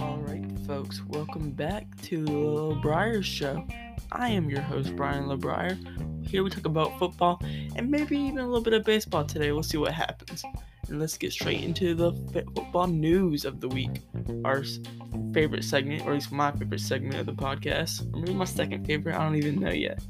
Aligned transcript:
Alright, 0.00 0.50
folks, 0.66 1.00
welcome 1.06 1.52
back 1.52 1.86
to 2.02 2.24
the 2.24 2.32
Little 2.32 2.74
Briar 2.74 3.22
Show. 3.22 3.64
I 4.10 4.30
am 4.30 4.50
your 4.50 4.62
host, 4.62 4.96
Brian 4.96 5.26
LeBrier. 5.26 6.26
Here 6.26 6.42
we 6.42 6.50
talk 6.50 6.66
about 6.66 6.98
football 6.98 7.40
and 7.76 7.88
maybe 7.88 8.18
even 8.18 8.38
a 8.38 8.44
little 8.44 8.62
bit 8.62 8.72
of 8.72 8.82
baseball 8.82 9.24
today. 9.24 9.52
We'll 9.52 9.62
see 9.62 9.78
what 9.78 9.92
happens. 9.92 10.42
And 10.88 10.98
let's 10.98 11.16
get 11.16 11.30
straight 11.32 11.62
into 11.62 11.94
the 11.94 12.14
football 12.32 12.88
news 12.88 13.44
of 13.44 13.60
the 13.60 13.68
week. 13.68 14.00
Our 14.44 14.64
favorite 15.32 15.62
segment, 15.62 16.02
or 16.02 16.08
at 16.08 16.14
least 16.14 16.32
my 16.32 16.50
favorite 16.50 16.80
segment 16.80 17.14
of 17.14 17.26
the 17.26 17.32
podcast, 17.32 18.12
or 18.12 18.18
maybe 18.18 18.34
my 18.34 18.44
second 18.44 18.84
favorite, 18.86 19.14
I 19.14 19.22
don't 19.22 19.36
even 19.36 19.60
know 19.60 19.70
yet. 19.70 20.02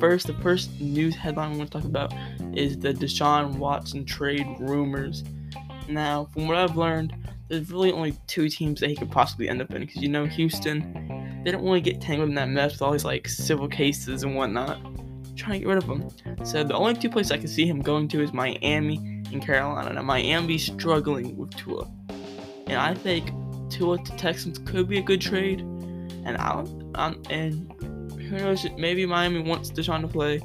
First, 0.00 0.26
the 0.26 0.34
first 0.34 0.80
news 0.80 1.14
headline 1.14 1.52
we 1.52 1.58
want 1.58 1.70
to 1.70 1.78
talk 1.78 1.86
about 1.86 2.12
is 2.54 2.78
the 2.78 2.92
Deshaun 2.92 3.56
Watson 3.56 4.04
trade 4.04 4.46
rumors. 4.58 5.24
Now, 5.88 6.28
from 6.32 6.46
what 6.46 6.56
I've 6.56 6.76
learned, 6.76 7.14
there's 7.48 7.70
really 7.70 7.92
only 7.92 8.14
two 8.26 8.48
teams 8.48 8.80
that 8.80 8.88
he 8.88 8.96
could 8.96 9.10
possibly 9.10 9.48
end 9.48 9.60
up 9.60 9.72
in 9.74 9.80
because 9.82 10.02
you 10.02 10.08
know 10.08 10.24
Houston, 10.24 11.42
they 11.44 11.50
don't 11.50 11.64
really 11.64 11.80
get 11.80 12.00
tangled 12.00 12.28
in 12.28 12.34
that 12.36 12.48
mess 12.48 12.72
with 12.72 12.82
all 12.82 12.92
these 12.92 13.04
like 13.04 13.28
civil 13.28 13.68
cases 13.68 14.22
and 14.22 14.34
whatnot. 14.34 14.80
trying 15.36 15.52
to 15.52 15.58
get 15.60 15.68
rid 15.68 15.78
of 15.78 15.84
him. 15.84 16.08
So 16.44 16.64
the 16.64 16.74
only 16.74 16.94
two 16.94 17.10
places 17.10 17.32
I 17.32 17.38
can 17.38 17.48
see 17.48 17.66
him 17.66 17.80
going 17.80 18.08
to 18.08 18.22
is 18.22 18.32
Miami 18.32 18.96
and 19.32 19.42
Carolina. 19.42 19.92
Now 19.92 20.02
Miami's 20.02 20.64
struggling 20.64 21.36
with 21.36 21.54
Tua, 21.56 21.90
and 22.66 22.78
I 22.78 22.94
think 22.94 23.30
Tua 23.70 23.98
to 23.98 24.16
Texans 24.16 24.58
could 24.58 24.88
be 24.88 24.98
a 24.98 25.02
good 25.02 25.20
trade. 25.20 25.60
And 26.24 26.36
I 26.36 26.64
um, 26.94 27.22
and 27.30 27.74
who 28.32 28.38
knows? 28.38 28.66
Maybe 28.76 29.04
Miami 29.04 29.42
wants 29.42 29.70
Deshaun 29.70 30.00
to 30.00 30.08
play. 30.08 30.40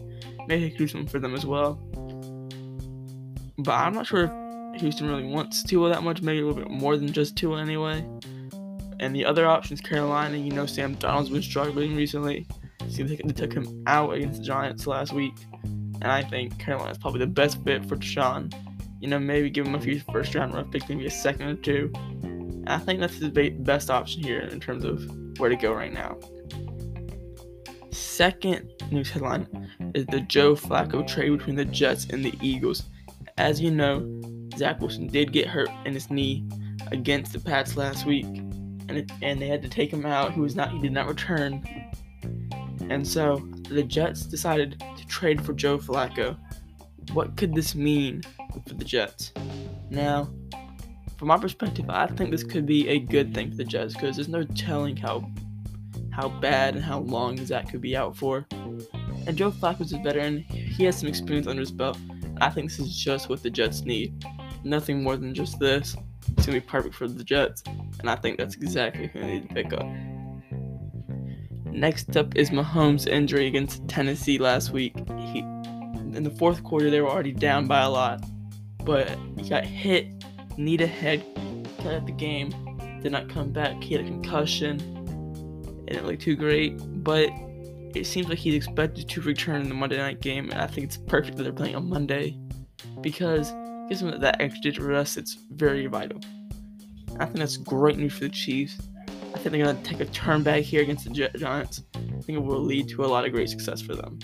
Maybe 0.48 0.70
something 0.88 1.08
for 1.08 1.20
them 1.20 1.34
as 1.34 1.46
well. 1.46 1.76
But 3.60 3.72
I'm 3.72 3.94
not 3.94 4.06
sure 4.06 4.26
if 4.74 4.82
Houston 4.82 5.08
really 5.08 5.26
wants 5.26 5.64
Tua 5.64 5.90
that 5.90 6.04
much. 6.04 6.22
Maybe 6.22 6.40
a 6.40 6.46
little 6.46 6.62
bit 6.62 6.72
more 6.72 6.98
than 6.98 7.12
just 7.12 7.38
Tua 7.38 7.62
anyway. 7.62 8.06
And 9.00 9.16
the 9.16 9.26
other 9.26 9.46
options, 9.46 9.82
Carolina. 9.82 10.38
You 10.38 10.52
know, 10.52 10.66
Sam 10.66 10.96
Darnold's 10.96 11.30
been 11.30 11.42
struggling 11.42 11.96
recently. 11.96 12.46
See, 12.90 13.04
they 13.04 13.16
took 13.16 13.54
him 13.54 13.84
out 13.88 14.14
against 14.14 14.40
the 14.40 14.46
Giants 14.46 14.88
last 14.88 15.12
week, 15.12 15.34
and 15.64 16.06
I 16.06 16.24
think 16.24 16.58
Carolina 16.58 16.92
is 16.92 16.98
probably 16.98 17.20
the 17.20 17.28
best 17.28 17.62
fit 17.64 17.86
for 17.86 17.98
Deshaun. 17.98 18.54
You 19.02 19.10
know, 19.10 19.20
maybe 19.20 19.50
give 19.50 19.68
him 19.68 19.76
a 19.76 19.82
few 19.82 20.00
first 20.12 20.34
round 20.36 20.54
rough 20.54 20.72
picks, 20.72 20.88
maybe 20.90 21.06
a 21.06 21.12
second 21.12 21.48
or 21.48 21.56
two. 21.56 21.92
And 22.24 22.70
I 22.70 22.80
think 22.80 23.00
that's 23.00 23.20
the 23.20 23.30
best 23.60 23.90
option 23.90 24.24
here 24.24 24.40
in 24.40 24.60
terms 24.60 24.84
of 24.84 25.04
where 25.38 25.50
to 25.50 25.56
go 25.56 25.74
right 25.74 25.94
now. 25.94 26.18
Second 27.98 28.70
news 28.92 29.10
headline 29.10 29.68
is 29.96 30.06
the 30.06 30.22
Joe 30.22 30.56
Flacco 30.56 31.06
trade 31.06 31.36
between 31.36 31.56
the 31.56 31.66
Jets 31.66 32.06
and 32.06 32.24
the 32.24 32.34
Eagles. 32.42 32.84
As 33.40 33.60
you 33.60 33.72
know, 33.72 34.22
Zach 34.56 34.80
Wilson 34.80 35.08
did 35.08 35.32
get 35.32 35.48
hurt 35.48 35.70
in 35.84 35.96
his 35.96 36.12
knee 36.12 36.48
against 36.92 37.34
the 37.34 37.40
Pats 37.40 37.76
last 37.76 38.06
week, 38.06 38.26
and 38.26 38.92
it, 38.92 39.12
and 39.24 39.42
they 39.42 39.48
had 39.48 39.64
to 39.64 39.70
take 39.70 39.92
him 39.92 40.06
out. 40.06 40.34
He 40.34 40.40
was 40.40 40.56
not 40.56 40.72
he 40.72 40.80
did 40.80 40.92
not 40.92 41.08
return, 41.08 41.64
and 42.88 43.06
so 43.06 43.38
the 43.68 43.82
Jets 43.82 44.28
decided 44.28 44.80
to 44.96 45.08
trade 45.08 45.44
for 45.44 45.54
Joe 45.54 45.80
Flacco. 45.80 46.38
What 47.14 47.36
could 47.36 47.56
this 47.56 47.74
mean 47.74 48.22
for 48.68 48.76
the 48.76 48.86
Jets? 48.86 49.34
Now, 49.90 50.30
from 51.18 51.30
my 51.30 51.38
perspective, 51.38 51.90
I 51.90 52.06
think 52.06 52.30
this 52.30 52.44
could 52.44 52.68
be 52.68 52.88
a 52.90 53.00
good 53.00 53.34
thing 53.34 53.50
for 53.50 53.58
the 53.58 53.64
Jets 53.64 53.96
because 53.96 54.18
there's 54.18 54.30
no 54.30 54.44
telling 54.44 54.96
how 54.96 55.28
how 56.18 56.30
bad 56.30 56.74
and 56.74 56.84
how 56.84 56.98
long 56.98 57.38
Zach 57.46 57.70
could 57.70 57.80
be 57.80 57.96
out 57.96 58.18
for. 58.18 58.48
And 59.28 59.38
Joe 59.38 59.52
Flacco's 59.52 59.94
a 59.94 60.00
veteran; 60.00 60.40
he 60.40 60.84
has 60.86 60.98
some 60.98 61.08
experience 61.08 61.46
under 61.46 61.60
his 61.60 61.72
belt. 61.72 61.96
I 62.42 62.50
think 62.50 62.72
this 62.72 62.80
is 62.80 62.98
just 62.98 63.30
what 63.30 63.44
the 63.44 63.52
Jets 63.52 63.82
need. 63.82 64.26
Nothing 64.64 65.04
more 65.04 65.16
than 65.16 65.36
just 65.36 65.60
this. 65.60 65.96
It's 66.36 66.48
gonna 66.48 66.60
be 66.60 66.66
perfect 66.66 66.96
for 66.96 67.08
the 67.08 67.24
Jets, 67.24 67.62
and 68.00 68.10
I 68.10 68.16
think 68.16 68.40
that's 68.40 68.56
exactly 68.56 69.08
who 69.08 69.20
they 69.20 69.28
need 69.28 69.50
to 69.50 69.54
pick 69.54 69.74
up. 69.74 69.86
Next 71.72 72.18
up 72.18 72.36
is 72.36 72.50
Mahomes' 72.50 73.08
injury 73.08 73.46
against 73.46 73.88
Tennessee 73.88 74.40
last 74.40 74.72
week. 74.72 74.96
He, 75.32 75.40
in 75.40 76.24
the 76.24 76.32
fourth 76.32 76.64
quarter, 76.64 76.90
they 76.90 77.00
were 77.00 77.10
already 77.10 77.32
down 77.32 77.68
by 77.68 77.82
a 77.82 77.90
lot, 77.92 78.24
but 78.84 79.08
he 79.38 79.48
got 79.48 79.66
hit, 79.66 80.08
knee 80.58 80.78
to 80.78 80.88
head, 80.88 81.24
cut 81.78 81.94
out 81.94 82.08
the 82.08 82.12
game, 82.12 82.50
did 83.04 83.12
not 83.12 83.30
come 83.30 83.52
back. 83.52 83.84
He 83.84 83.94
had 83.94 84.04
a 84.04 84.08
concussion. 84.08 84.97
It 85.88 85.94
didn't 85.94 86.08
look 86.08 86.20
too 86.20 86.36
great, 86.36 86.74
but 87.04 87.30
it 87.96 88.06
seems 88.06 88.28
like 88.28 88.38
he's 88.38 88.56
expected 88.56 89.08
to 89.10 89.22
return 89.22 89.62
in 89.62 89.70
the 89.70 89.76
Monday 89.76 89.98
night 89.98 90.22
game, 90.22 90.52
and 90.52 90.62
I 90.62 90.68
think 90.68 90.86
it's 90.86 90.98
perfect 90.98 91.38
that 91.38 91.44
they're 91.44 91.54
playing 91.54 91.76
on 91.76 91.90
Monday 91.90 92.38
because 93.02 93.52
it 93.52 93.90
gives 93.90 94.02
them 94.02 94.20
that 94.20 94.42
extra 94.42 94.84
rest. 94.84 95.18
It's 95.18 95.38
very 95.52 95.88
vital. 95.88 96.20
I 97.20 97.26
think 97.26 97.38
that's 97.38 97.58
great 97.58 97.98
news 97.98 98.14
for 98.14 98.26
the 98.26 98.30
Chiefs. 98.30 98.78
I 99.34 99.40
think 99.40 99.52
they're 99.52 99.64
going 99.64 99.82
to 99.82 99.84
take 99.84 100.02
a 100.02 100.06
turn 100.06 100.44
back 100.44 100.64
here 100.64 100.82
against 100.82 101.06
the 101.06 101.30
Giants. 101.38 101.84
I 101.96 102.22
think 102.22 102.38
it 102.38 102.44
will 102.44 102.62
lead 102.62 102.90
to 102.90 103.06
a 103.06 103.08
lot 103.08 103.26
of 103.26 103.32
great 103.32 103.50
success 103.50 103.82
for 103.82 103.96
them. 103.96 104.20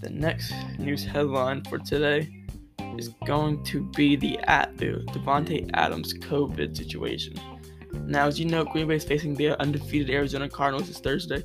The 0.00 0.10
next 0.10 0.52
news 0.78 1.04
headline 1.04 1.62
for 1.64 1.78
today 1.78 2.44
is 2.98 3.08
going 3.24 3.62
to 3.64 3.84
be 3.92 4.16
the 4.16 4.38
at 4.40 4.76
the 4.78 5.04
Davante 5.12 5.70
Adams 5.74 6.14
COVID 6.14 6.76
situation. 6.76 7.34
Now, 8.04 8.26
as 8.26 8.38
you 8.38 8.46
know, 8.46 8.64
Green 8.64 8.88
Bay 8.88 8.96
is 8.96 9.04
facing 9.04 9.34
the 9.34 9.60
undefeated 9.60 10.10
Arizona 10.10 10.48
Cardinals 10.48 10.88
this 10.88 10.98
Thursday, 10.98 11.42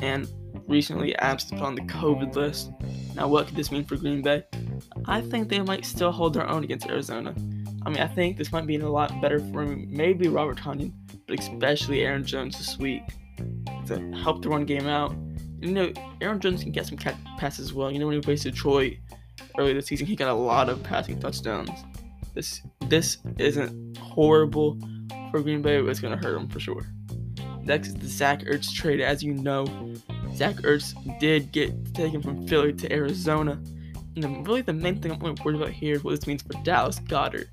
and 0.00 0.28
recently 0.66 1.14
put 1.18 1.52
on 1.60 1.74
the 1.74 1.82
COVID 1.82 2.34
list. 2.34 2.70
Now, 3.14 3.28
what 3.28 3.46
could 3.46 3.56
this 3.56 3.72
mean 3.72 3.84
for 3.84 3.96
Green 3.96 4.22
Bay? 4.22 4.44
I 5.06 5.20
think 5.20 5.48
they 5.48 5.60
might 5.60 5.84
still 5.84 6.12
hold 6.12 6.34
their 6.34 6.48
own 6.48 6.64
against 6.64 6.86
Arizona. 6.86 7.34
I 7.84 7.90
mean, 7.90 8.00
I 8.02 8.06
think 8.06 8.36
this 8.36 8.52
might 8.52 8.66
be 8.66 8.76
a 8.76 8.88
lot 8.88 9.20
better 9.20 9.38
for 9.38 9.66
maybe 9.66 10.28
Robert 10.28 10.58
Tonyan, 10.58 10.92
but 11.26 11.38
especially 11.38 12.02
Aaron 12.02 12.24
Jones 12.24 12.58
this 12.58 12.78
week 12.78 13.02
to 13.86 13.98
help 14.12 14.42
the 14.42 14.48
run 14.48 14.64
game 14.64 14.86
out. 14.86 15.14
You 15.60 15.72
know, 15.72 15.92
Aaron 16.20 16.40
Jones 16.40 16.62
can 16.62 16.72
get 16.72 16.86
some 16.86 16.98
passes 16.98 17.66
as 17.66 17.72
well. 17.72 17.90
You 17.90 17.98
know, 17.98 18.06
when 18.06 18.16
he 18.16 18.22
faced 18.22 18.44
Detroit 18.44 18.98
earlier 19.58 19.74
this 19.74 19.86
season, 19.86 20.06
he 20.06 20.16
got 20.16 20.28
a 20.28 20.34
lot 20.34 20.68
of 20.68 20.82
passing 20.82 21.18
touchdowns. 21.18 21.70
This 22.34 22.62
this 22.88 23.18
isn't 23.38 23.96
horrible 23.98 24.78
for 25.30 25.40
Green 25.40 25.62
Bay, 25.62 25.80
but 25.80 25.88
it's 25.88 26.00
gonna 26.00 26.16
hurt 26.16 26.34
them 26.34 26.48
for 26.48 26.60
sure. 26.60 26.86
Next 27.62 27.88
is 27.88 27.94
the 27.94 28.06
Zach 28.06 28.40
Ertz 28.40 28.72
trade. 28.72 29.00
As 29.00 29.22
you 29.22 29.34
know, 29.34 29.66
Zach 30.34 30.56
Ertz 30.56 30.94
did 31.20 31.52
get 31.52 31.94
taken 31.94 32.22
from 32.22 32.46
Philly 32.46 32.72
to 32.72 32.92
Arizona. 32.92 33.60
And 34.16 34.46
really, 34.46 34.62
the 34.62 34.72
main 34.72 35.00
thing 35.00 35.12
I'm 35.12 35.20
worried 35.20 35.56
about 35.56 35.70
here 35.70 35.96
is 35.96 36.04
what 36.04 36.12
this 36.12 36.26
means 36.26 36.42
for 36.42 36.54
Dallas 36.64 36.98
Goedert. 36.98 37.48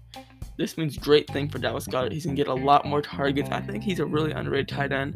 This 0.58 0.78
means 0.78 0.98
great 0.98 1.28
thing 1.28 1.50
for 1.50 1.60
Dallas 1.60 1.86
Goedert. 1.86 2.14
He's 2.14 2.26
gonna 2.26 2.36
get 2.36 2.48
a 2.48 2.54
lot 2.54 2.86
more 2.86 3.02
targets. 3.02 3.50
I 3.52 3.60
think 3.60 3.84
he's 3.84 4.00
a 4.00 4.06
really 4.06 4.32
underrated 4.32 4.70
tight 4.70 4.92
end. 4.92 5.16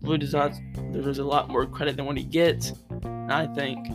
Really 0.00 0.18
deserves 0.18 0.58
there's 0.92 1.18
a 1.18 1.24
lot 1.24 1.50
more 1.50 1.66
credit 1.66 1.96
than 1.96 2.06
what 2.06 2.16
he 2.16 2.24
gets. 2.24 2.72
And 3.02 3.32
I 3.32 3.46
think 3.48 3.86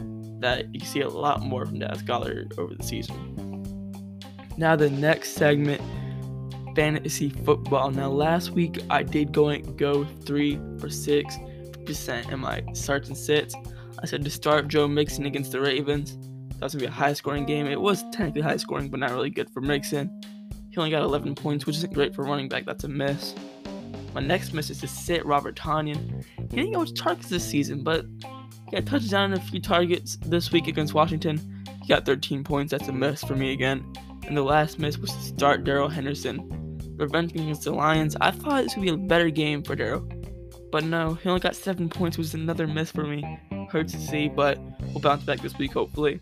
that 0.41 0.73
you 0.73 0.81
see 0.81 1.01
a 1.01 1.09
lot 1.09 1.41
more 1.41 1.65
from 1.65 1.79
Dallas 1.79 2.03
Goedert 2.03 2.59
over 2.59 2.75
the 2.75 2.83
season. 2.83 3.15
Now 4.57 4.75
the 4.75 4.89
next 4.89 5.31
segment, 5.31 5.81
fantasy 6.75 7.29
football. 7.29 7.91
Now 7.91 8.09
last 8.09 8.51
week 8.51 8.79
I 8.89 9.03
did 9.03 9.31
go 9.31 9.49
and 9.49 9.77
go 9.77 10.05
three 10.25 10.59
for 10.79 10.89
six 10.89 11.37
percent 11.85 12.31
in 12.31 12.39
my 12.39 12.63
starts 12.73 13.09
and 13.09 13.17
sits. 13.17 13.55
I 14.01 14.05
said 14.05 14.23
to 14.23 14.29
start 14.29 14.67
Joe 14.67 14.87
Mixon 14.87 15.25
against 15.25 15.51
the 15.51 15.61
Ravens. 15.61 16.17
That's 16.59 16.73
gonna 16.73 16.83
be 16.83 16.87
a 16.87 16.91
high 16.91 17.13
scoring 17.13 17.45
game. 17.45 17.67
It 17.67 17.79
was 17.79 18.03
technically 18.11 18.41
high 18.41 18.57
scoring, 18.57 18.89
but 18.89 18.99
not 18.99 19.11
really 19.11 19.29
good 19.29 19.49
for 19.49 19.61
Mixon. 19.61 20.21
He 20.69 20.77
only 20.77 20.91
got 20.91 21.03
11 21.03 21.35
points, 21.35 21.65
which 21.65 21.75
isn't 21.77 21.93
great 21.93 22.15
for 22.15 22.23
running 22.23 22.49
back. 22.49 22.65
That's 22.65 22.83
a 22.83 22.87
miss. 22.87 23.35
My 24.13 24.21
next 24.21 24.53
miss 24.53 24.69
is 24.69 24.79
to 24.79 24.87
sit 24.87 25.25
Robert 25.25 25.55
Tonyan. 25.55 26.23
He 26.49 26.55
didn't 26.55 26.71
get 26.71 26.79
much 26.79 26.93
targets 26.93 27.29
this 27.29 27.43
season, 27.43 27.83
but 27.83 28.05
he 28.23 28.71
got 28.71 28.81
a 28.81 28.85
touchdown 28.85 29.33
and 29.33 29.41
a 29.41 29.45
few 29.45 29.59
targets 29.59 30.17
this 30.25 30.51
week 30.51 30.67
against 30.67 30.93
Washington. 30.93 31.63
He 31.81 31.87
got 31.87 32.05
13 32.05 32.43
points. 32.43 32.71
That's 32.71 32.87
a 32.87 32.93
miss 32.93 33.23
for 33.23 33.35
me 33.35 33.51
again. 33.53 33.85
And 34.27 34.37
the 34.37 34.43
last 34.43 34.79
miss 34.79 34.97
was 34.97 35.11
to 35.11 35.21
start 35.21 35.63
Darrell 35.63 35.89
Henderson. 35.89 36.62
Revenge 36.97 37.31
against 37.31 37.63
the 37.63 37.71
Lions. 37.71 38.15
I 38.21 38.31
thought 38.31 38.63
this 38.63 38.75
would 38.75 38.83
be 38.83 38.89
a 38.89 38.97
better 38.97 39.29
game 39.29 39.63
for 39.63 39.75
Darrell. 39.75 40.07
But 40.71 40.85
no, 40.85 41.13
he 41.15 41.29
only 41.29 41.41
got 41.41 41.55
7 41.55 41.87
points, 41.89 42.17
which 42.17 42.27
is 42.27 42.33
another 42.33 42.67
miss 42.67 42.91
for 42.91 43.03
me. 43.03 43.23
Hurts 43.71 43.93
to 43.93 43.99
see, 43.99 44.27
but 44.27 44.59
we'll 44.87 45.01
bounce 45.01 45.23
back 45.23 45.39
this 45.39 45.57
week, 45.57 45.73
hopefully. 45.73 46.19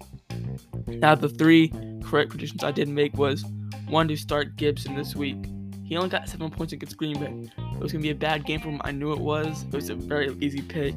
Now, 0.87 1.15
the 1.15 1.29
three 1.29 1.71
correct 2.03 2.31
predictions 2.31 2.63
I 2.63 2.71
did 2.71 2.89
make 2.89 3.13
was 3.15 3.45
one 3.87 4.07
to 4.09 4.17
start 4.17 4.55
Gibson 4.55 4.95
this 4.95 5.15
week. 5.15 5.37
He 5.83 5.97
only 5.97 6.09
got 6.09 6.29
seven 6.29 6.49
points 6.49 6.73
against 6.73 6.97
Green 6.97 7.19
Bay. 7.19 7.49
But 7.57 7.75
it 7.75 7.81
was 7.81 7.91
gonna 7.91 8.01
be 8.01 8.11
a 8.11 8.15
bad 8.15 8.45
game 8.45 8.61
for 8.61 8.69
him. 8.69 8.81
I 8.83 8.91
knew 8.91 9.11
it 9.11 9.19
was. 9.19 9.63
It 9.63 9.73
was 9.73 9.89
a 9.89 9.95
very 9.95 10.35
easy 10.39 10.61
pick, 10.61 10.95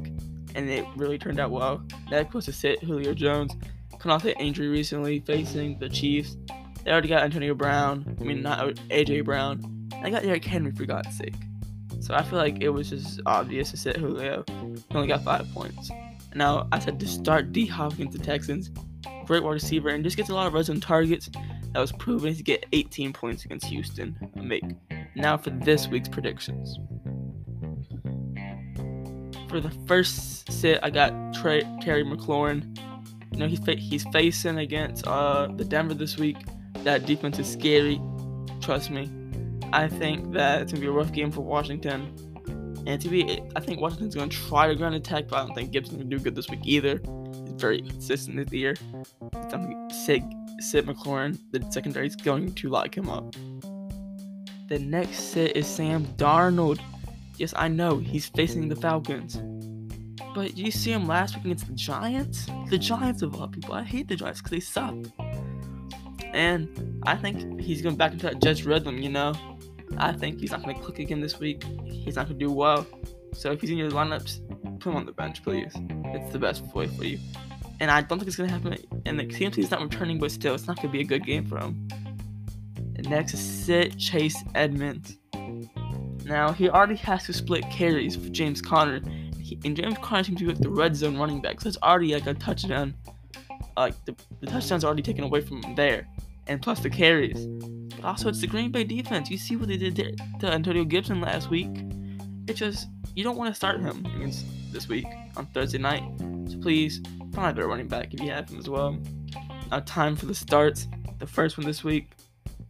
and 0.55 0.69
it 0.69 0.85
really 0.95 1.17
turned 1.17 1.39
out 1.39 1.51
well. 1.51 1.83
Next 2.09 2.33
was 2.33 2.45
to 2.45 2.53
sit 2.53 2.81
Julio 2.83 3.13
Jones, 3.13 3.55
coming 3.99 4.15
off 4.15 4.23
the 4.23 4.37
injury 4.37 4.67
recently, 4.67 5.19
facing 5.19 5.79
the 5.79 5.89
Chiefs. 5.89 6.37
They 6.85 6.91
already 6.91 7.07
got 7.09 7.23
Antonio 7.23 7.55
Brown. 7.55 8.15
I 8.21 8.23
mean, 8.23 8.43
not 8.43 8.59
AJ 8.89 9.25
Brown. 9.25 9.89
I 10.03 10.11
got 10.11 10.21
Derrick 10.21 10.45
Henry 10.45 10.71
for 10.71 10.85
God's 10.85 11.17
sake. 11.17 11.33
So 11.99 12.13
I 12.13 12.21
feel 12.21 12.37
like 12.37 12.61
it 12.61 12.69
was 12.69 12.91
just 12.91 13.19
obvious 13.25 13.71
to 13.71 13.77
sit 13.77 13.97
Julio. 13.97 14.43
He 14.47 14.95
only 14.95 15.07
got 15.07 15.23
five 15.23 15.51
points. 15.51 15.89
Now 16.35 16.67
I 16.71 16.77
said 16.77 16.99
to 16.99 17.07
start 17.07 17.51
D 17.51 17.65
Hop 17.65 17.93
against 17.93 18.15
the 18.15 18.23
Texans. 18.23 18.69
Great 19.25 19.41
wide 19.41 19.53
receiver 19.53 19.89
and 19.89 20.03
just 20.03 20.15
gets 20.15 20.29
a 20.29 20.35
lot 20.35 20.45
of 20.45 20.53
red 20.53 20.65
zone 20.65 20.79
targets. 20.79 21.29
that 21.73 21.79
was 21.79 21.91
proven 21.91 22.35
to 22.35 22.43
get 22.43 22.67
18 22.71 23.11
points 23.13 23.45
against 23.45 23.65
Houston. 23.65 24.15
Make 24.35 24.63
now 25.15 25.37
for 25.37 25.49
this 25.49 25.87
week's 25.87 26.09
predictions. 26.09 26.77
For 29.49 29.59
the 29.59 29.71
first 29.87 30.51
sit, 30.51 30.79
I 30.83 30.91
got 30.91 31.11
Trey, 31.33 31.61
Terry 31.81 32.03
McLaurin. 32.03 32.77
You 33.31 33.39
know 33.39 33.47
he's 33.47 33.59
fa- 33.59 33.75
he's 33.75 34.03
facing 34.13 34.59
against 34.59 35.07
uh, 35.07 35.47
the 35.47 35.65
Denver 35.65 35.95
this 35.95 36.17
week. 36.17 36.37
That 36.85 37.07
defense 37.07 37.39
is 37.39 37.51
scary. 37.51 37.99
Trust 38.61 38.91
me. 38.91 39.09
I 39.73 39.87
think 39.87 40.33
that 40.33 40.61
it's 40.61 40.71
gonna 40.71 40.81
be 40.81 40.87
a 40.87 40.91
rough 40.91 41.11
game 41.11 41.31
for 41.31 41.41
Washington. 41.41 42.15
And 42.85 43.01
to 43.01 43.09
be, 43.09 43.41
I 43.55 43.59
think 43.59 43.81
Washington's 43.81 44.13
gonna 44.13 44.29
try 44.29 44.67
to 44.67 44.75
ground 44.75 44.93
attack, 44.93 45.27
but 45.27 45.37
I 45.37 45.45
don't 45.47 45.55
think 45.55 45.71
Gibson's 45.71 45.97
gonna 45.97 46.09
do 46.11 46.19
good 46.19 46.35
this 46.35 46.47
week 46.47 46.59
either. 46.63 47.01
He's 47.43 47.59
very 47.59 47.81
consistent 47.81 48.37
this 48.37 48.53
year. 48.53 48.75
Sig, 49.91 50.23
Sid 50.59 50.85
McLaurin, 50.85 51.39
the 51.51 51.65
secondary 51.71 52.05
is 52.05 52.15
going 52.15 52.53
to 52.53 52.69
lock 52.69 52.95
him 52.95 53.09
up. 53.09 53.33
The 54.69 54.77
next 54.77 55.31
sit 55.31 55.57
is 55.57 55.65
Sam 55.65 56.05
Darnold. 56.17 56.79
Yes, 57.37 57.55
I 57.57 57.67
know 57.67 57.97
he's 57.97 58.27
facing 58.27 58.69
the 58.69 58.75
Falcons. 58.75 59.41
But 60.35 60.55
you 60.55 60.69
see 60.69 60.91
him 60.91 61.07
last 61.07 61.35
week 61.35 61.45
against 61.45 61.65
the 61.65 61.73
Giants? 61.73 62.45
The 62.69 62.77
Giants 62.77 63.23
of 63.23 63.41
all 63.41 63.47
people. 63.47 63.73
I 63.73 63.81
hate 63.81 64.07
the 64.07 64.15
Giants 64.15 64.39
because 64.41 64.51
they 64.51 64.59
suck. 64.59 64.93
And 66.35 67.01
I 67.03 67.15
think 67.15 67.61
he's 67.61 67.81
going 67.81 67.95
back 67.95 68.11
into 68.11 68.25
that 68.25 68.41
Jets 68.41 68.63
rhythm, 68.63 68.97
you 68.97 69.09
know? 69.09 69.33
I 69.97 70.11
think 70.11 70.39
he's 70.39 70.51
not 70.51 70.63
going 70.63 70.75
to 70.75 70.81
click 70.81 70.99
again 70.99 71.21
this 71.21 71.39
week. 71.39 71.63
He's 71.85 72.17
not 72.17 72.27
going 72.27 72.37
to 72.37 72.45
do 72.45 72.51
well. 72.51 72.85
So 73.33 73.51
if 73.51 73.61
he's 73.61 73.69
in 73.69 73.77
your 73.77 73.89
lineups, 73.89 74.79
put 74.79 74.89
him 74.89 74.97
on 74.97 75.05
the 75.05 75.13
bench, 75.13 75.41
please. 75.43 75.71
It's 75.75 76.33
the 76.33 76.39
best 76.39 76.63
way 76.75 76.87
for 76.87 77.05
you. 77.05 77.19
And 77.79 77.89
I 77.89 78.01
don't 78.01 78.19
think 78.19 78.27
it's 78.27 78.35
going 78.35 78.49
to 78.49 78.53
happen. 78.53 78.77
And 79.05 79.17
the 79.17 79.23
CMC 79.25 79.59
is 79.59 79.71
not 79.71 79.81
returning, 79.81 80.19
but 80.19 80.31
still, 80.31 80.53
it's 80.55 80.67
not 80.67 80.75
going 80.75 80.89
to 80.89 80.91
be 80.91 81.01
a 81.01 81.05
good 81.05 81.25
game 81.25 81.45
for 81.45 81.57
him. 81.57 81.87
And 82.97 83.09
next 83.09 83.33
is 83.33 83.39
sit 83.39 83.97
Chase 83.97 84.37
Edmonds. 84.55 85.17
Now, 86.25 86.51
he 86.51 86.69
already 86.69 86.95
has 86.95 87.25
to 87.25 87.33
split 87.33 87.63
carries 87.69 88.15
for 88.17 88.27
James 88.29 88.61
Conner. 88.61 89.01
He, 89.41 89.57
and 89.63 89.75
James 89.75 89.97
Conner 90.01 90.23
seems 90.23 90.39
to 90.39 90.45
be 90.45 90.51
like 90.51 90.61
the 90.61 90.69
red 90.69 90.95
zone 90.95 91.17
running 91.17 91.39
back, 91.41 91.61
so 91.61 91.69
it's 91.69 91.77
already 91.81 92.13
like 92.13 92.25
a 92.27 92.33
touchdown. 92.33 92.93
Like, 93.77 93.93
the, 94.05 94.15
the 94.41 94.47
touchdown's 94.47 94.83
already 94.83 95.03
taken 95.03 95.23
away 95.23 95.41
from 95.41 95.61
him 95.61 95.75
there. 95.75 96.07
And 96.47 96.61
plus 96.61 96.79
the 96.79 96.89
carries. 96.89 97.47
But 97.95 98.05
also, 98.05 98.29
it's 98.29 98.41
the 98.41 98.47
Green 98.47 98.71
Bay 98.71 98.83
defense. 98.83 99.29
You 99.29 99.37
see 99.37 99.55
what 99.55 99.67
they 99.67 99.77
did 99.77 100.21
to 100.39 100.47
Antonio 100.47 100.83
Gibson 100.83 101.21
last 101.21 101.49
week. 101.49 101.69
It's 102.47 102.59
just, 102.59 102.87
you 103.15 103.23
don't 103.23 103.37
want 103.37 103.49
to 103.49 103.55
start 103.55 103.81
him 103.81 104.05
against 104.15 104.45
this 104.71 104.87
week 104.87 105.07
on 105.35 105.47
Thursday 105.47 105.79
night. 105.79 106.03
So 106.47 106.57
please, 106.59 107.01
find 107.33 107.51
a 107.51 107.53
better 107.53 107.67
running 107.67 107.87
back 107.87 108.13
if 108.13 108.21
you 108.21 108.29
have 108.31 108.49
him 108.49 108.59
as 108.59 108.69
well. 108.69 108.97
Now, 109.71 109.79
time 109.79 110.15
for 110.15 110.27
the 110.27 110.35
starts. 110.35 110.87
The 111.19 111.27
first 111.27 111.57
one 111.57 111.65
this 111.65 111.83
week 111.83 112.11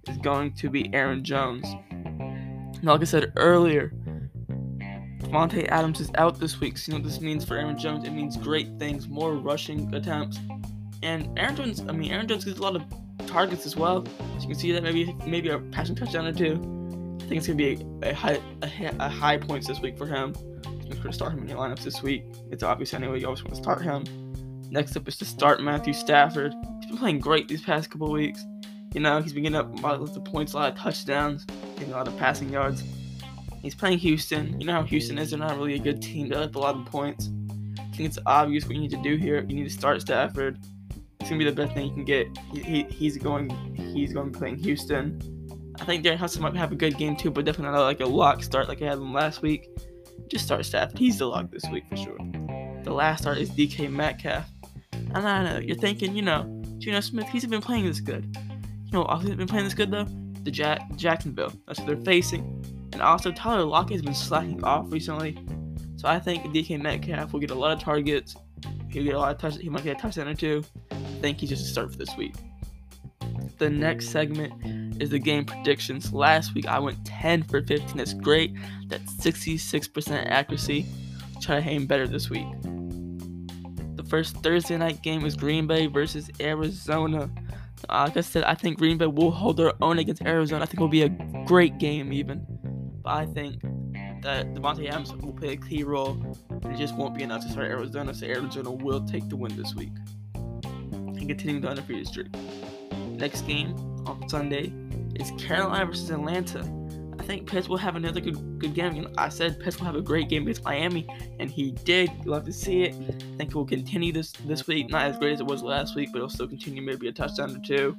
is 0.08 0.18
going 0.18 0.54
to 0.54 0.70
be 0.70 0.94
Aaron 0.94 1.24
Jones. 1.24 1.66
Now, 2.82 2.94
like 2.94 3.02
I 3.02 3.06
said 3.06 3.34
earlier, 3.36 3.92
Davante 5.20 5.68
Adams 5.68 6.00
is 6.00 6.12
out 6.16 6.40
this 6.40 6.60
week. 6.60 6.78
So 6.78 6.92
you 6.92 6.98
know 6.98 7.04
what 7.04 7.12
this 7.12 7.20
means 7.20 7.44
for 7.44 7.58
Aaron 7.58 7.78
Jones? 7.78 8.06
It 8.06 8.12
means 8.12 8.38
great 8.38 8.78
things, 8.80 9.08
more 9.08 9.34
rushing 9.34 9.94
attempts. 9.94 10.40
And 11.04 11.38
Aaron 11.38 11.56
Jones, 11.56 11.82
I 11.82 11.92
mean, 11.92 12.12
Aaron 12.12 12.28
Jones 12.28 12.46
gets 12.46 12.60
a 12.60 12.62
lot 12.62 12.76
of 12.76 12.84
targets 13.28 13.66
as 13.66 13.76
well. 13.76 14.06
So 14.06 14.42
you 14.42 14.48
can 14.48 14.56
see 14.56 14.72
that 14.72 14.84
maybe 14.84 15.16
maybe 15.26 15.50
a 15.50 15.60
passing 15.60 15.96
touchdown 15.96 16.26
or 16.28 16.34
two. 16.34 16.54
I 17.22 17.28
think 17.28 17.38
it's 17.38 17.48
gonna 17.48 17.58
be 17.58 17.86
a, 18.04 18.12
a 18.12 18.14
high 18.14 18.40
a, 18.62 18.96
a, 19.00 19.10
high 19.10 19.38
points 19.38 19.68
this 19.68 19.80
week 19.80 19.98
for 19.98 20.06
him. 20.06 20.34
You're 20.86 20.98
gonna 20.98 21.14
start 21.14 21.34
him 21.34 21.40
in 21.40 21.50
your 21.50 21.58
lineups 21.58 21.84
this 21.84 22.04
week. 22.04 22.24
It's 22.52 22.64
obvious 22.64 22.94
anyway. 22.94 23.20
You 23.20 23.26
always 23.26 23.44
want 23.44 23.56
to 23.56 23.62
start 23.62 23.82
him. 23.82 24.04
Next 24.70 24.96
up 24.96 25.08
is 25.08 25.18
to 25.18 25.26
start 25.26 25.62
Matthew 25.62 25.94
Stafford. 25.94 26.54
He's 26.80 26.88
been 26.88 26.98
playing 26.98 27.20
great 27.20 27.48
these 27.48 27.62
past 27.62 27.90
couple 27.90 28.12
weeks. 28.12 28.44
You 28.94 29.02
know, 29.02 29.22
he's 29.22 29.34
been 29.34 29.44
getting 29.44 29.58
up 29.58 29.78
a 29.78 29.82
lot 29.82 29.96
of 29.96 30.24
points, 30.24 30.54
a 30.54 30.58
lot 30.58 30.72
of 30.72 30.80
touchdowns, 30.80 31.46
getting 31.76 31.94
a 31.94 31.98
lot 31.98 32.08
of 32.08 32.18
passing 32.18 32.50
yards. 32.50 32.84
He's 33.62 33.76
playing 33.76 33.98
Houston. 33.98 34.60
You 34.60 34.68
know 34.68 34.74
how 34.74 34.84
Houston 34.84 35.18
is. 35.18 35.32
They're 35.32 35.40
not 35.40 35.58
really 35.58 35.74
a 35.74 35.80
good 35.80 36.02
team. 36.02 36.30
They 36.30 36.36
up 36.36 36.56
a 36.56 36.60
lot 36.60 36.76
of 36.76 36.86
points. 36.86 37.30
I 37.80 37.96
think 37.96 38.08
it's 38.10 38.20
obvious 38.26 38.66
what 38.66 38.76
you 38.76 38.82
need 38.82 38.92
to 38.92 39.02
do 39.02 39.16
here. 39.16 39.40
You 39.48 39.56
need 39.56 39.64
to 39.64 39.70
start 39.70 40.02
Stafford. 40.02 40.60
It's 41.26 41.32
gonna 41.32 41.40
be 41.40 41.50
the 41.50 41.56
best 41.56 41.74
thing 41.74 41.88
you 41.88 41.92
can 41.92 42.06
get. 42.06 42.38
He, 42.54 42.62
he, 42.62 42.84
he's 42.84 43.18
going. 43.18 43.50
He's 43.74 44.14
going 44.14 44.28
to 44.28 44.32
be 44.32 44.38
playing 44.38 44.58
Houston. 44.60 45.20
I 45.82 45.84
think 45.84 46.06
Darren 46.06 46.18
Hudson 46.18 46.44
might 46.44 46.56
have 46.56 46.72
a 46.72 46.76
good 46.76 47.00
game 47.00 47.16
too, 47.16 47.32
but 47.32 47.46
definitely 47.46 47.76
not 47.76 47.82
like 47.82 48.00
a 48.00 48.06
lock 48.06 48.44
start 48.44 48.68
like 48.68 48.80
I 48.84 48.86
had 48.86 49.00
him 49.00 49.12
last 49.12 49.42
week. 49.42 49.68
Just 50.28 50.46
start 50.46 50.64
Stafford. 50.68 51.00
He's 51.00 51.18
the 51.18 51.26
lock 51.26 51.50
this 51.50 51.64
week 51.72 51.86
for 51.90 51.98
sure. 51.98 52.16
The 52.84 52.94
last 52.94 53.24
start 53.24 53.40
is 53.40 53.50
DK 53.50 53.92
Metcalf. 53.92 54.48
And 54.94 55.18
I 55.18 55.44
know 55.44 55.58
you're 55.58 55.76
thinking, 55.76 56.16
you 56.16 56.22
know, 56.22 56.62
Geno 56.78 57.00
Smith. 57.00 57.28
He's 57.30 57.44
been 57.48 57.60
playing 57.60 57.88
this 57.88 58.02
good. 58.02 58.38
You 58.86 58.92
know, 58.92 59.06
who's 59.06 59.34
been 59.34 59.48
playing 59.48 59.66
this 59.66 59.74
good 59.74 59.90
though? 59.90 60.06
The 60.44 60.52
Jack- 60.52 60.96
Jacksonville. 60.96 61.54
That's 61.66 61.80
what 61.80 61.88
they're 61.88 62.06
facing. 62.06 62.64
And 62.94 63.02
also, 63.02 63.32
Tyler 63.32 63.64
Lockett 63.64 63.94
has 63.94 64.04
been 64.04 64.14
slacking 64.14 64.64
off 64.64 64.92
recently. 64.92 65.44
So 65.96 66.08
I 66.08 66.20
think 66.20 66.44
DK 66.54 66.80
Metcalf 66.80 67.34
will 67.34 67.40
get 67.40 67.50
a 67.50 67.56
lot 67.56 67.72
of 67.72 67.80
targets. 67.80 68.36
He'll 68.92 69.04
get 69.04 69.16
a 69.16 69.20
lot 69.20 69.32
of 69.32 69.40
touches. 69.40 69.60
He 69.60 69.70
might 69.70 69.84
get 69.84 69.98
a 69.98 70.00
touchdown 70.00 70.28
or 70.28 70.36
two. 70.36 70.64
Think 71.22 71.40
he's 71.40 71.50
just 71.50 71.66
a 71.66 71.68
start 71.68 71.92
for 71.92 71.98
this 71.98 72.16
week. 72.18 72.36
The 73.58 73.70
next 73.70 74.10
segment 74.10 75.02
is 75.02 75.10
the 75.10 75.20
game 75.20 75.46
predictions. 75.46 76.14
Last 76.14 76.54
week 76.54 76.68
I 76.68 76.80
went 76.80 77.04
10 77.06 77.44
for 77.44 77.62
15. 77.62 77.98
That's 77.98 78.14
great. 78.14 78.54
That's 78.88 79.14
66% 79.16 80.26
accuracy. 80.28 80.86
Try 81.42 81.62
to 81.62 81.70
aim 81.70 81.86
better 81.86 82.08
this 82.08 82.30
week. 82.30 82.48
The 83.96 84.04
first 84.08 84.38
Thursday 84.38 84.78
night 84.78 85.02
game 85.02 85.26
is 85.26 85.36
Green 85.36 85.68
Bay 85.68 85.88
versus 85.88 86.30
Arizona. 86.40 87.30
Like 87.90 88.18
I 88.18 88.22
said, 88.22 88.44
I 88.44 88.56
think 88.56 88.78
Green 88.78 88.98
Bay 88.98 89.08
will 89.08 89.32
hold 89.32 89.58
their 89.58 89.74
own 89.82 90.00
against 90.00 90.22
Arizona. 90.24 90.64
I 90.64 90.66
think 90.66 90.80
it 90.80 90.82
will 90.82 90.88
be 90.90 91.04
a 91.04 91.10
great 91.46 91.78
game, 91.78 92.12
even. 92.12 92.46
But 93.04 93.14
I 93.14 93.26
think 93.26 93.62
that 94.22 94.54
Davante 94.54 94.90
Adams 94.90 95.14
will 95.14 95.34
play 95.34 95.54
a 95.54 95.58
key 95.58 95.84
role. 95.84 96.18
It 96.66 96.78
just 96.78 96.96
won't 96.96 97.16
be 97.16 97.24
enough 97.24 97.44
to 97.44 97.52
start 97.52 97.68
Arizona, 97.68 98.14
so 98.14 98.26
Arizona 98.26 98.72
will 98.72 99.06
take 99.06 99.30
the 99.30 99.36
win 99.36 99.56
this 99.56 99.76
week 99.76 99.92
and 101.26 101.40
continue 101.40 101.62
the 101.62 101.70
undefeated 101.70 102.08
streak. 102.08 102.28
Next 103.10 103.42
game 103.42 103.76
on 104.06 104.28
Sunday 104.30 104.72
is 105.16 105.32
Carolina 105.44 105.86
versus 105.86 106.12
Atlanta. 106.12 106.60
I 107.18 107.24
think 107.24 107.50
Pitts 107.50 107.68
will 107.68 107.78
have 107.78 107.96
another 107.96 108.20
good 108.20 108.60
good 108.60 108.76
game. 108.76 109.08
I 109.18 109.30
said 109.30 109.60
Pitts 109.60 109.80
will 109.80 109.86
have 109.86 109.96
a 109.96 110.02
great 110.02 110.30
game 110.30 110.44
against 110.44 110.64
Miami, 110.64 111.08
and 111.40 111.50
he 111.50 111.72
did. 111.72 112.12
You'll 112.24 112.40
to 112.40 112.54
see 112.54 112.84
it. 112.84 112.94
I 112.94 113.38
think 113.38 113.50
it 113.50 113.56
will 113.56 113.66
continue 113.66 114.12
this 114.12 114.32
this 114.46 114.68
week. 114.68 114.90
Not 114.90 115.08
as 115.08 115.18
great 115.18 115.34
as 115.34 115.40
it 115.40 115.48
was 115.48 115.64
last 115.64 115.96
week, 115.96 116.10
but 116.12 116.20
it'll 116.20 116.30
still 116.30 116.48
continue 116.48 116.82
maybe 116.82 117.08
a 117.08 117.12
touchdown 117.12 117.56
or 117.56 117.60
two. 117.66 117.98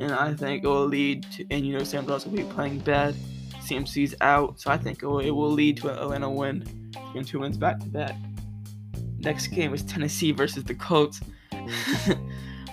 And 0.00 0.12
I 0.12 0.34
think 0.34 0.64
it 0.64 0.66
will 0.66 0.86
lead 0.86 1.24
to, 1.32 1.46
and 1.50 1.64
you 1.64 1.76
know, 1.76 1.84
Sam 1.84 2.06
Darnold 2.06 2.26
will 2.26 2.36
be 2.36 2.44
playing 2.44 2.80
bad. 2.80 3.14
CMC's 3.60 4.16
out, 4.20 4.60
so 4.60 4.72
I 4.72 4.76
think 4.76 5.02
it 5.04 5.06
will, 5.06 5.20
it 5.20 5.30
will 5.30 5.50
lead 5.50 5.76
to 5.78 5.88
an 5.88 5.98
Atlanta 5.98 6.28
win 6.28 6.90
and 7.14 7.24
two 7.24 7.38
wins 7.38 7.56
back 7.56 7.78
to 7.78 7.86
back. 7.86 8.16
Next 9.18 9.48
game 9.48 9.72
is 9.72 9.84
Tennessee 9.84 10.32
versus 10.32 10.64
the 10.64 10.74
Colts. 10.74 11.20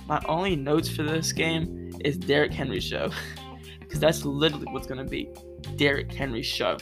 My 0.09 0.19
only 0.27 0.55
notes 0.55 0.89
for 0.89 1.03
this 1.03 1.31
game 1.31 1.91
is 2.03 2.17
Derrick 2.17 2.51
Henry's 2.51 2.83
show, 2.83 3.11
because 3.79 3.99
that's 3.99 4.25
literally 4.25 4.65
what's 4.71 4.87
gonna 4.87 5.05
be 5.05 5.29
Derrick 5.75 6.11
Henry's 6.11 6.47
show. 6.47 6.77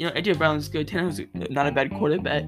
You 0.00 0.08
know, 0.08 0.12
AJ 0.14 0.36
Brown 0.36 0.56
is 0.56 0.68
good. 0.68 0.88
Tannehill's 0.88 1.20
not 1.48 1.68
a 1.68 1.70
bad 1.70 1.92
quarterback, 1.92 2.44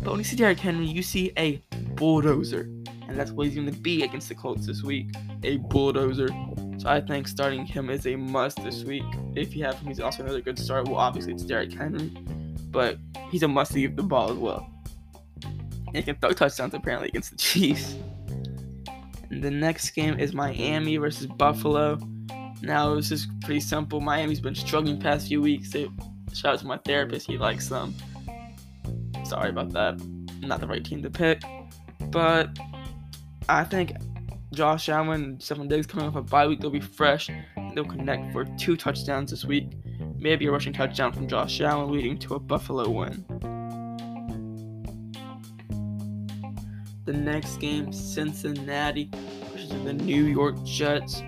but 0.00 0.10
when 0.10 0.18
you 0.18 0.24
see 0.24 0.34
Derrick 0.34 0.58
Henry, 0.58 0.84
you 0.84 1.04
see 1.04 1.30
a 1.38 1.62
bulldozer, 1.94 2.62
and 3.06 3.16
that's 3.16 3.30
what 3.30 3.46
he's 3.46 3.54
gonna 3.54 3.70
be 3.70 4.02
against 4.02 4.28
the 4.28 4.34
Colts 4.34 4.66
this 4.66 4.82
week, 4.82 5.14
a 5.44 5.58
bulldozer. 5.58 6.28
So 6.78 6.88
I 6.88 7.00
think 7.00 7.28
starting 7.28 7.64
him 7.64 7.88
is 7.88 8.08
a 8.08 8.16
must 8.16 8.60
this 8.64 8.82
week. 8.82 9.04
If 9.36 9.54
you 9.54 9.62
have 9.64 9.76
him, 9.76 9.86
he's 9.86 10.00
also 10.00 10.24
another 10.24 10.40
good 10.40 10.58
start. 10.58 10.88
Well, 10.88 10.96
obviously 10.96 11.34
it's 11.34 11.44
Derrick 11.44 11.72
Henry, 11.72 12.10
but 12.72 12.98
he's 13.30 13.44
a 13.44 13.48
must 13.48 13.74
to 13.74 13.80
give 13.80 13.94
the 13.94 14.02
ball 14.02 14.32
as 14.32 14.38
well. 14.38 14.68
And 15.44 15.96
he 15.96 16.02
can 16.02 16.16
throw 16.16 16.32
touchdowns 16.32 16.74
apparently 16.74 17.10
against 17.10 17.30
the 17.30 17.36
Chiefs. 17.36 17.94
And 19.30 19.42
the 19.42 19.50
next 19.50 19.90
game 19.90 20.18
is 20.18 20.34
Miami 20.34 20.96
versus 20.96 21.26
Buffalo. 21.26 21.98
Now 22.62 22.94
this 22.94 23.10
is 23.10 23.26
pretty 23.44 23.60
simple. 23.60 24.00
Miami's 24.00 24.40
been 24.40 24.54
struggling 24.54 25.00
past 25.00 25.28
few 25.28 25.40
weeks. 25.40 25.70
So 25.70 25.88
shout 26.32 26.54
out 26.54 26.60
to 26.60 26.66
my 26.66 26.78
therapist. 26.78 27.26
He 27.26 27.38
likes 27.38 27.68
them. 27.68 27.94
Sorry 29.24 29.50
about 29.50 29.72
that. 29.72 30.00
Not 30.40 30.60
the 30.60 30.66
right 30.66 30.84
team 30.84 31.02
to 31.02 31.10
pick, 31.10 31.42
but 32.10 32.48
I 33.48 33.64
think 33.64 33.92
Josh 34.52 34.88
Allen, 34.88 35.36
Stefon 35.38 35.68
Diggs 35.68 35.86
coming 35.86 36.06
off 36.06 36.16
a 36.16 36.22
bye 36.22 36.46
week, 36.46 36.60
they'll 36.60 36.70
be 36.70 36.80
fresh. 36.80 37.30
They'll 37.74 37.84
connect 37.84 38.32
for 38.32 38.44
two 38.58 38.76
touchdowns 38.76 39.30
this 39.30 39.44
week. 39.44 39.68
Maybe 40.16 40.46
a 40.46 40.50
rushing 40.50 40.72
touchdown 40.72 41.12
from 41.12 41.28
Josh 41.28 41.60
Allen, 41.60 41.90
leading 41.92 42.18
to 42.20 42.34
a 42.34 42.40
Buffalo 42.40 42.88
win. 42.88 43.24
The 47.10 47.16
next 47.16 47.56
game, 47.56 47.92
Cincinnati 47.92 49.10
versus 49.50 49.70
the 49.82 49.92
New 49.92 50.26
York 50.26 50.62
Jets. 50.64 51.24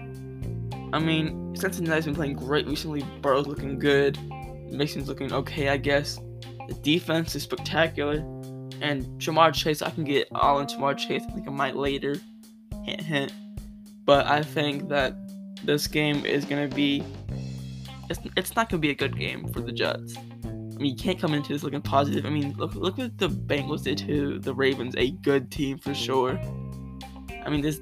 I 0.92 1.00
mean, 1.00 1.56
Cincinnati's 1.56 2.04
been 2.04 2.14
playing 2.14 2.34
great 2.34 2.68
recently. 2.68 3.04
Burrow's 3.20 3.48
looking 3.48 3.80
good. 3.80 4.16
Mason's 4.70 5.08
looking 5.08 5.32
okay, 5.32 5.70
I 5.70 5.78
guess. 5.78 6.20
The 6.68 6.74
defense 6.82 7.34
is 7.34 7.42
spectacular. 7.42 8.18
And 8.80 9.02
Ja'Marr 9.20 9.52
Chase, 9.52 9.82
I 9.82 9.90
can 9.90 10.04
get 10.04 10.28
all 10.36 10.60
in 10.60 10.68
Ja'Marr 10.68 10.96
Chase. 10.96 11.24
I 11.28 11.32
think 11.32 11.48
I 11.48 11.50
might 11.50 11.74
later. 11.74 12.14
Hint, 12.84 13.00
hint. 13.00 13.32
But 14.04 14.28
I 14.28 14.44
think 14.44 14.88
that 14.88 15.16
this 15.64 15.88
game 15.88 16.24
is 16.24 16.44
gonna 16.44 16.68
be. 16.68 17.02
It's, 18.08 18.20
it's 18.36 18.54
not 18.54 18.70
gonna 18.70 18.80
be 18.80 18.90
a 18.90 18.94
good 18.94 19.18
game 19.18 19.52
for 19.52 19.58
the 19.58 19.72
Jets. 19.72 20.14
I 20.74 20.78
mean, 20.78 20.90
you 20.90 20.96
can't 20.96 21.18
come 21.18 21.34
into 21.34 21.52
this 21.52 21.62
looking 21.62 21.82
positive. 21.82 22.26
I 22.26 22.30
mean, 22.30 22.54
look 22.56 22.74
look 22.74 22.98
what 22.98 23.18
the 23.18 23.28
Bengals 23.28 23.84
did 23.84 23.98
to 23.98 24.38
the 24.38 24.54
Ravens, 24.54 24.94
a 24.96 25.10
good 25.10 25.50
team 25.50 25.78
for 25.78 25.94
sure. 25.94 26.40
I 27.44 27.50
mean, 27.50 27.60
this 27.60 27.80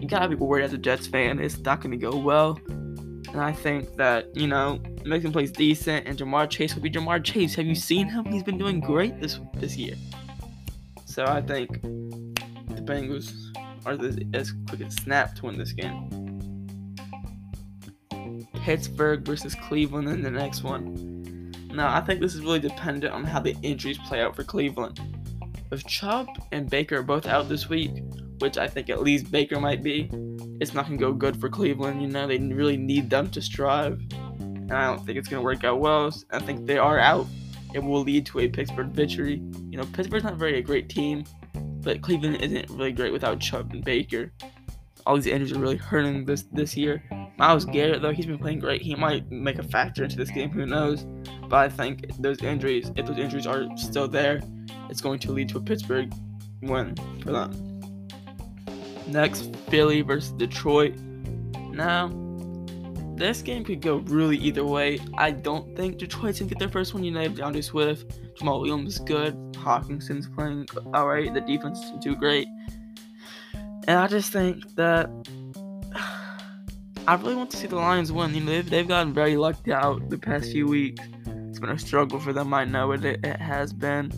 you 0.00 0.08
gotta 0.08 0.28
be 0.28 0.36
worried 0.36 0.64
as 0.64 0.72
a 0.72 0.78
Jets 0.78 1.06
fan. 1.06 1.38
It's 1.38 1.58
not 1.58 1.80
gonna 1.80 1.96
go 1.96 2.16
well. 2.16 2.58
And 2.66 3.40
I 3.40 3.52
think 3.52 3.96
that, 3.96 4.34
you 4.34 4.48
know, 4.48 4.80
Mason 5.04 5.30
plays 5.30 5.52
decent 5.52 6.08
and 6.08 6.18
Ja'Marr 6.18 6.50
Chase 6.50 6.74
will 6.74 6.82
be 6.82 6.90
Ja'Marr 6.90 7.22
Chase. 7.22 7.54
Have 7.54 7.66
you 7.66 7.76
seen 7.76 8.08
him? 8.08 8.24
He's 8.24 8.42
been 8.42 8.58
doing 8.58 8.80
great 8.80 9.20
this 9.20 9.38
this 9.54 9.76
year. 9.76 9.94
So 11.04 11.24
I 11.24 11.40
think 11.40 11.80
the 11.82 12.82
Bengals 12.82 13.32
are 13.86 13.96
the, 13.96 14.26
as 14.34 14.52
quick 14.68 14.80
as 14.80 14.94
snap 14.96 15.34
to 15.36 15.46
win 15.46 15.58
this 15.58 15.72
game. 15.72 16.08
Pittsburgh 18.62 19.24
versus 19.24 19.54
Cleveland 19.54 20.08
in 20.08 20.22
the 20.22 20.30
next 20.30 20.62
one. 20.62 21.09
Now, 21.72 21.94
I 21.94 22.00
think 22.00 22.20
this 22.20 22.34
is 22.34 22.40
really 22.40 22.60
dependent 22.60 23.12
on 23.12 23.24
how 23.24 23.40
the 23.40 23.56
injuries 23.62 23.98
play 23.98 24.20
out 24.20 24.34
for 24.34 24.44
Cleveland. 24.44 25.00
If 25.70 25.86
Chubb 25.86 26.26
and 26.50 26.68
Baker 26.68 26.98
are 26.98 27.02
both 27.02 27.26
out 27.26 27.48
this 27.48 27.68
week, 27.68 27.92
which 28.40 28.58
I 28.58 28.66
think 28.66 28.90
at 28.90 29.02
least 29.02 29.30
Baker 29.30 29.60
might 29.60 29.82
be, 29.82 30.10
it's 30.60 30.74
not 30.74 30.86
going 30.86 30.98
to 30.98 31.04
go 31.04 31.12
good 31.12 31.40
for 31.40 31.48
Cleveland. 31.48 32.02
You 32.02 32.08
know, 32.08 32.26
they 32.26 32.38
really 32.38 32.76
need 32.76 33.08
them 33.08 33.30
to 33.30 33.40
strive. 33.40 34.00
And 34.40 34.72
I 34.72 34.86
don't 34.86 35.04
think 35.04 35.16
it's 35.18 35.28
going 35.28 35.40
to 35.40 35.44
work 35.44 35.62
out 35.64 35.78
well. 35.78 36.12
I 36.30 36.40
think 36.40 36.66
they 36.66 36.78
are 36.78 36.98
out. 36.98 37.26
It 37.72 37.78
will 37.78 38.02
lead 38.02 38.26
to 38.26 38.40
a 38.40 38.48
Pittsburgh 38.48 38.88
victory. 38.88 39.42
You 39.68 39.78
know, 39.78 39.84
Pittsburgh's 39.92 40.24
not 40.24 40.36
very 40.36 40.58
a 40.58 40.62
great 40.62 40.88
team, 40.88 41.24
but 41.54 42.02
Cleveland 42.02 42.36
isn't 42.36 42.68
really 42.70 42.92
great 42.92 43.12
without 43.12 43.38
Chubb 43.38 43.72
and 43.72 43.84
Baker. 43.84 44.32
All 45.06 45.14
these 45.14 45.26
injuries 45.26 45.52
are 45.52 45.60
really 45.60 45.76
hurting 45.76 46.24
this 46.24 46.42
this 46.52 46.76
year. 46.76 47.02
Myles 47.40 47.64
Garrett, 47.64 48.02
though, 48.02 48.12
he's 48.12 48.26
been 48.26 48.36
playing 48.36 48.58
great. 48.58 48.82
He 48.82 48.94
might 48.94 49.30
make 49.32 49.58
a 49.58 49.62
factor 49.62 50.04
into 50.04 50.14
this 50.14 50.30
game. 50.30 50.50
Who 50.50 50.66
knows? 50.66 51.06
But 51.48 51.56
I 51.56 51.68
think 51.70 52.04
those 52.18 52.42
injuries, 52.42 52.92
if 52.96 53.06
those 53.06 53.16
injuries 53.16 53.46
are 53.46 53.66
still 53.78 54.06
there, 54.06 54.42
it's 54.90 55.00
going 55.00 55.20
to 55.20 55.32
lead 55.32 55.48
to 55.48 55.56
a 55.56 55.60
Pittsburgh 55.62 56.12
win 56.60 56.94
for 57.22 57.32
them. 57.32 57.80
Next, 59.06 59.56
Philly 59.70 60.02
versus 60.02 60.32
Detroit. 60.32 60.98
Now, 61.72 62.12
this 63.14 63.40
game 63.40 63.64
could 63.64 63.80
go 63.80 63.96
really 63.96 64.36
either 64.36 64.66
way. 64.66 65.00
I 65.16 65.30
don't 65.30 65.74
think 65.74 65.96
Detroit's 65.96 66.40
gonna 66.40 66.50
get 66.50 66.58
their 66.58 66.68
first 66.68 66.92
one. 66.92 67.04
You 67.04 67.12
know, 67.12 67.26
D'Andre 67.26 67.62
Swift, 67.62 68.36
Jamaal 68.36 68.60
Williams 68.60 68.96
is 68.96 69.00
good, 69.00 69.34
Hockenson's 69.54 70.28
playing 70.28 70.68
alright, 70.94 71.32
the 71.32 71.40
defense 71.40 71.82
isn't 71.84 72.02
too 72.02 72.16
great. 72.16 72.48
And 73.54 73.98
I 73.98 74.08
just 74.08 74.30
think 74.30 74.74
that 74.74 75.08
I 77.10 77.14
really 77.14 77.34
want 77.34 77.50
to 77.50 77.56
see 77.56 77.66
the 77.66 77.74
Lions 77.74 78.12
win. 78.12 78.32
You 78.36 78.40
know, 78.40 78.52
they've, 78.52 78.70
they've 78.70 78.86
gotten 78.86 79.12
very 79.12 79.36
lucked 79.36 79.68
out 79.68 80.08
the 80.10 80.16
past 80.16 80.52
few 80.52 80.68
weeks. 80.68 81.04
It's 81.26 81.58
been 81.58 81.70
a 81.70 81.76
struggle 81.76 82.20
for 82.20 82.32
them. 82.32 82.54
I 82.54 82.64
know 82.64 82.92
it, 82.92 83.04
it, 83.04 83.40
has 83.40 83.72
been. 83.72 84.12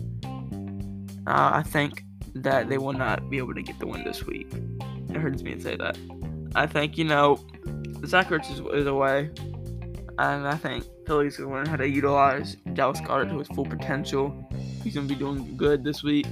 Uh, 1.25 1.49
I 1.55 1.63
think 1.63 2.03
that 2.35 2.69
they 2.69 2.77
will 2.77 2.93
not 2.93 3.31
be 3.31 3.39
able 3.39 3.55
to 3.55 3.63
get 3.63 3.79
the 3.79 3.87
win 3.87 4.03
this 4.03 4.27
week. 4.27 4.47
It 5.09 5.15
hurts 5.15 5.41
me 5.41 5.55
to 5.55 5.59
say 5.59 5.75
that. 5.75 5.97
I 6.53 6.67
think, 6.67 6.95
you 6.95 7.05
know, 7.05 7.39
Zach 8.05 8.27
Ertz 8.27 8.51
is, 8.51 8.59
is 8.59 8.85
away. 8.85 9.31
And 10.19 10.47
I 10.47 10.55
think 10.55 10.85
Philly's 11.07 11.37
going 11.37 11.49
to 11.49 11.55
learn 11.55 11.65
how 11.65 11.77
to 11.77 11.89
utilize 11.89 12.57
Dallas 12.73 13.01
Goedert 13.01 13.29
to 13.29 13.39
his 13.39 13.47
full 13.47 13.65
potential. 13.65 14.47
He's 14.83 14.93
going 14.93 15.07
to 15.07 15.13
be 15.15 15.19
doing 15.19 15.57
good 15.57 15.83
this 15.83 16.03
week. 16.03 16.27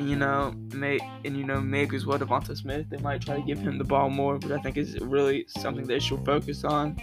And, 0.00 0.08
you 0.08 0.16
know, 0.16 0.54
may, 0.72 0.98
and, 1.26 1.36
you 1.36 1.44
know, 1.44 1.60
maybe 1.60 1.94
as 1.94 2.06
well 2.06 2.18
Devonta 2.18 2.56
Smith. 2.56 2.88
They 2.88 2.96
might 2.96 3.20
try 3.20 3.36
to 3.36 3.42
give 3.42 3.58
him 3.58 3.76
the 3.76 3.84
ball 3.84 4.08
more, 4.08 4.38
but 4.38 4.50
I 4.50 4.56
think 4.62 4.78
is 4.78 4.98
really 4.98 5.44
something 5.46 5.86
they 5.86 5.98
should 5.98 6.24
focus 6.24 6.64
on. 6.64 6.96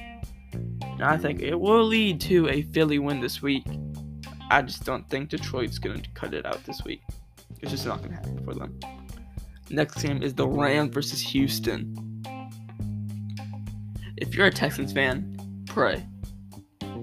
And 0.52 1.04
I 1.04 1.16
think 1.16 1.44
it 1.44 1.54
will 1.54 1.84
lead 1.84 2.20
to 2.22 2.50
a 2.50 2.64
Philly 2.64 2.98
win 2.98 3.22
this 3.22 3.40
week. 3.40 3.68
I 4.50 4.64
just 4.64 4.84
don't 4.84 5.08
think 5.12 5.30
Detroit's 5.30 5.78
going 5.78 6.02
to 6.02 6.10
cut 6.16 6.34
it 6.34 6.44
out 6.44 6.64
this 6.64 6.84
week. 6.86 7.04
It's 7.62 7.70
just 7.70 7.86
not 7.86 8.00
going 8.00 8.10
to 8.10 8.16
happen 8.16 8.44
for 8.44 8.56
them. 8.56 8.80
Next 9.70 10.02
game 10.02 10.24
is 10.24 10.34
the 10.34 10.48
Rams 10.48 10.92
versus 10.92 11.22
Houston. 11.22 12.24
If 14.18 14.34
you're 14.34 14.48
a 14.48 14.52
Texans 14.52 14.92
fan, 14.92 15.38
pray. 15.68 16.04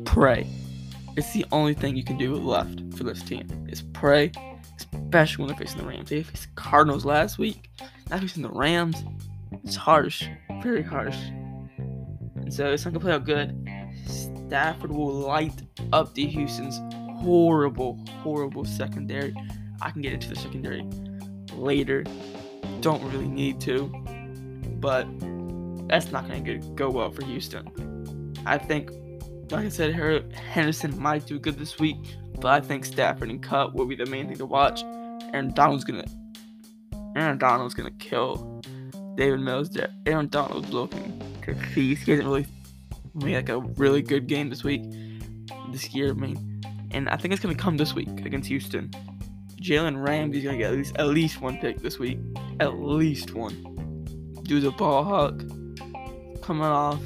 Pray. 0.05 0.49
It's 1.17 1.33
the 1.33 1.47
only 1.53 1.75
thing 1.75 1.95
you 1.95 2.03
can 2.03 2.19
do 2.19 2.35
left 2.35 2.81
for 2.97 3.05
this 3.05 3.23
team 3.23 3.47
is 3.69 3.83
pray, 3.93 4.33
especially 4.93 5.45
when 5.45 5.49
they're 5.49 5.67
facing 5.67 5.81
the 5.81 5.87
Rams. 5.87 6.11
They 6.11 6.23
faced 6.23 6.43
the 6.43 6.61
Cardinals 6.61 7.05
last 7.05 7.39
week. 7.39 7.71
Now 8.11 8.19
facing 8.19 8.43
the 8.43 8.51
Rams. 8.51 9.05
It's 9.65 9.77
harsh. 9.77 10.27
Very 10.63 10.83
harsh. 10.83 11.19
And 12.37 12.53
so 12.53 12.73
it's 12.73 12.85
not 12.85 12.93
gonna 12.93 13.05
play 13.05 13.13
out 13.13 13.25
good. 13.25 13.69
Stafford 14.07 14.93
will 14.93 15.13
light 15.13 15.63
up 15.93 16.15
the 16.15 16.27
Houston's 16.27 16.79
horrible, 17.21 17.99
horrible 18.23 18.65
secondary. 18.65 19.35
I 19.81 19.91
can 19.91 20.03
get 20.03 20.13
into 20.13 20.29
the 20.29 20.37
secondary 20.37 20.85
later 21.57 22.05
don't 22.85 23.03
really 23.11 23.29
need 23.29 23.61
to. 23.63 23.87
But 24.81 25.07
that's 25.89 26.13
not 26.13 26.29
going 26.29 26.45
to 26.45 26.59
go 26.75 26.91
well 26.91 27.11
for 27.11 27.25
Houston. 27.25 28.35
I 28.47 28.59
think, 28.59 28.91
like 29.51 29.67
I 29.67 29.69
said, 29.71 29.95
Henderson 30.35 31.01
might 31.01 31.27
do 31.27 31.39
good 31.39 31.59
this 31.59 31.79
week, 31.79 31.97
but 32.41 32.47
I 32.47 32.61
think 32.61 32.85
Stafford 32.85 33.31
and 33.31 33.43
Kupp 33.43 33.75
will 33.75 33.87
be 33.87 33.97
the 33.97 34.07
main 34.07 34.29
thing 34.29 34.39
to 34.39 34.47
watch. 34.47 34.83
And 35.33 35.55
Donald's 35.55 35.85
gonna, 35.85 36.05
Aaron 37.17 37.39
Donald's 37.39 37.75
gonna 37.75 37.91
kill 37.93 38.63
Davis 39.17 39.41
Mills. 39.41 39.77
Aaron 40.07 40.29
Donald's 40.29 40.71
looking 40.71 41.21
feast. 41.73 42.05
He 42.05 42.13
hasn't 42.13 42.29
really 42.29 42.47
made 43.15 43.37
like 43.37 43.49
a 43.49 43.59
really 43.59 44.03
good 44.03 44.27
game 44.27 44.51
this 44.51 44.65
week, 44.65 44.83
this 45.71 45.95
year. 45.95 46.11
I 46.11 46.15
mean, 46.15 46.63
and 46.91 47.09
I 47.09 47.17
think 47.17 47.33
it's 47.35 47.43
gonna 47.43 47.55
come 47.55 47.77
this 47.77 47.95
week 47.95 48.09
against 48.25 48.49
Houston. 48.49 48.91
Jalen 49.61 50.07
Ramsey's 50.07 50.45
gonna 50.45 50.59
get 50.59 50.73
at 50.73 50.77
least 50.77 50.97
at 50.99 51.07
least 51.07 51.41
one 51.41 51.59
pick 51.59 51.81
this 51.81 51.99
week, 51.99 52.19
at 52.61 52.75
least 52.79 53.35
one. 53.35 54.05
Dude's 54.43 54.67
a 54.67 54.71
ball 54.71 55.05
hawk. 55.05 55.41
Coming 56.43 56.65
off, 56.65 57.01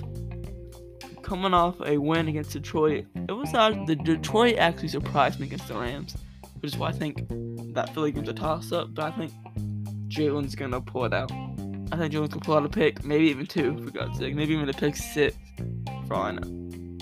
coming 1.28 1.52
off 1.52 1.76
a 1.84 1.98
win 1.98 2.26
against 2.26 2.52
Detroit. 2.52 3.04
It 3.14 3.32
was 3.32 3.52
uh, 3.52 3.70
the 3.86 3.94
Detroit 3.94 4.56
actually 4.56 4.88
surprised 4.88 5.38
me 5.38 5.46
against 5.46 5.68
the 5.68 5.74
Rams, 5.74 6.16
which 6.60 6.72
is 6.72 6.78
why 6.78 6.88
I 6.88 6.92
think 6.92 7.28
that 7.74 7.92
Philly 7.92 8.12
game's 8.12 8.30
a 8.30 8.32
toss 8.32 8.72
up. 8.72 8.94
But 8.94 9.12
I 9.12 9.16
think 9.16 9.32
Jalen's 10.08 10.54
gonna 10.54 10.80
pull 10.80 11.04
it 11.04 11.12
out. 11.12 11.30
I 11.92 11.96
think 11.96 12.14
Jalen's 12.14 12.30
gonna 12.30 12.40
pull 12.40 12.56
out 12.56 12.64
a 12.64 12.68
pick, 12.70 13.04
maybe 13.04 13.26
even 13.26 13.44
two 13.44 13.76
for 13.76 13.90
God's 13.90 14.18
sake, 14.18 14.34
maybe 14.34 14.54
even 14.54 14.70
a 14.70 14.72
pick 14.72 14.96
six 14.96 15.36
for 16.06 16.14
all 16.14 16.22
I 16.22 16.30
know. 16.32 16.98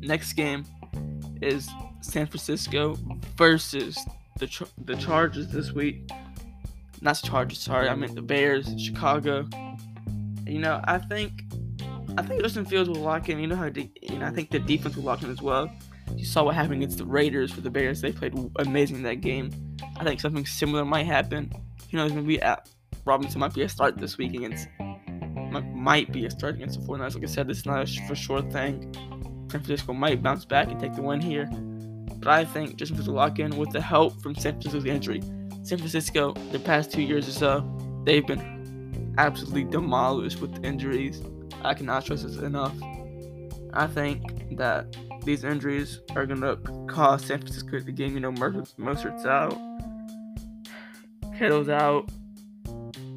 Next 0.00 0.34
game 0.34 0.64
is 1.42 1.68
San 2.02 2.26
Francisco 2.26 2.96
versus 3.36 3.98
the 4.38 4.46
Char- 4.46 4.68
the 4.84 4.94
Chargers 4.94 5.48
this 5.48 5.72
week. 5.72 6.08
Not 7.00 7.20
the 7.20 7.26
Chargers, 7.26 7.58
sorry. 7.58 7.88
I 7.88 7.96
meant 7.96 8.14
the 8.14 8.22
Bears, 8.22 8.72
Chicago. 8.80 9.48
You 10.46 10.60
know, 10.60 10.80
I 10.84 10.98
think 10.98 11.42
I 12.16 12.22
think 12.22 12.42
Justin 12.42 12.64
Fields 12.64 12.88
will 12.88 13.00
lock 13.00 13.28
in. 13.28 13.38
You 13.38 13.46
know 13.46 13.56
how 13.56 13.68
de- 13.68 13.92
you 14.02 14.18
know, 14.18 14.26
I 14.26 14.30
think 14.30 14.50
the 14.50 14.58
defense 14.58 14.96
will 14.96 15.04
lock 15.04 15.22
in 15.22 15.30
as 15.30 15.40
well. 15.40 15.70
You 16.16 16.24
saw 16.24 16.44
what 16.44 16.54
happened 16.54 16.82
against 16.82 16.98
the 16.98 17.06
Raiders 17.06 17.52
for 17.52 17.60
the 17.60 17.70
Bears. 17.70 18.00
They 18.00 18.12
played 18.12 18.34
amazing 18.58 18.96
in 18.96 19.02
that 19.04 19.20
game. 19.20 19.50
I 19.96 20.04
think 20.04 20.20
something 20.20 20.46
similar 20.46 20.84
might 20.84 21.06
happen. 21.06 21.52
You 21.90 21.98
know, 21.98 22.08
maybe 22.08 22.40
at 22.42 22.68
Robinson 23.04 23.40
might 23.40 23.54
be 23.54 23.62
a 23.62 23.68
start 23.68 23.96
this 23.96 24.18
week 24.18 24.34
against 24.34 24.68
might 25.74 26.12
be 26.12 26.26
a 26.26 26.30
start 26.30 26.54
against 26.56 26.80
the 26.80 26.86
49ers. 26.86 27.14
Like 27.14 27.24
I 27.24 27.26
said, 27.26 27.48
this 27.48 27.58
is 27.58 27.66
not 27.66 27.82
a 27.82 28.06
for 28.06 28.14
sure 28.14 28.42
thing. 28.42 28.92
San 29.50 29.62
Francisco 29.62 29.92
might 29.92 30.22
bounce 30.22 30.44
back 30.44 30.68
and 30.68 30.78
take 30.78 30.94
the 30.94 31.02
win 31.02 31.20
here 31.20 31.48
but 32.20 32.28
I 32.28 32.44
think 32.44 32.76
Justin 32.76 32.96
Fields 32.96 33.08
will 33.08 33.16
lock 33.16 33.38
in 33.38 33.56
with 33.56 33.70
the 33.70 33.80
help 33.80 34.20
from 34.22 34.34
San 34.34 34.52
Francisco's 34.52 34.84
injury. 34.84 35.22
San 35.62 35.78
Francisco, 35.78 36.34
the 36.52 36.58
past 36.58 36.92
two 36.92 37.02
years 37.02 37.26
or 37.28 37.32
so, 37.32 38.02
they've 38.04 38.26
been 38.26 39.14
absolutely 39.18 39.64
demolished 39.64 40.40
with 40.40 40.62
injuries. 40.64 41.22
I 41.62 41.74
cannot 41.74 42.02
stress 42.02 42.22
this 42.22 42.36
enough. 42.36 42.74
I 43.72 43.86
think 43.86 44.56
that 44.56 44.96
these 45.24 45.44
injuries 45.44 46.00
are 46.16 46.26
going 46.26 46.40
to 46.40 46.56
cost 46.88 47.28
San 47.28 47.38
Francisco 47.38 47.78
the 47.80 47.92
game. 47.92 48.14
You 48.14 48.20
know, 48.20 48.32
Mostert's 48.32 49.26
out, 49.26 49.58
Kittle's 51.38 51.68
out. 51.68 52.10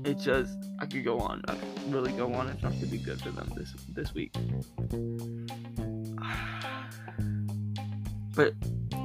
It 0.06 0.20
just, 0.20 0.58
I 0.80 0.86
could 0.86 1.04
go 1.04 1.20
on. 1.20 1.42
I 1.48 1.56
could 1.56 1.94
really 1.94 2.12
go 2.12 2.34
on. 2.34 2.50
It's 2.50 2.62
not 2.62 2.72
going 2.72 2.82
to 2.82 2.88
be 2.88 2.98
good 2.98 3.22
for 3.22 3.32
them 3.32 3.52
this 3.56 3.74
this 3.94 4.14
week. 4.14 4.34
But 8.36 8.56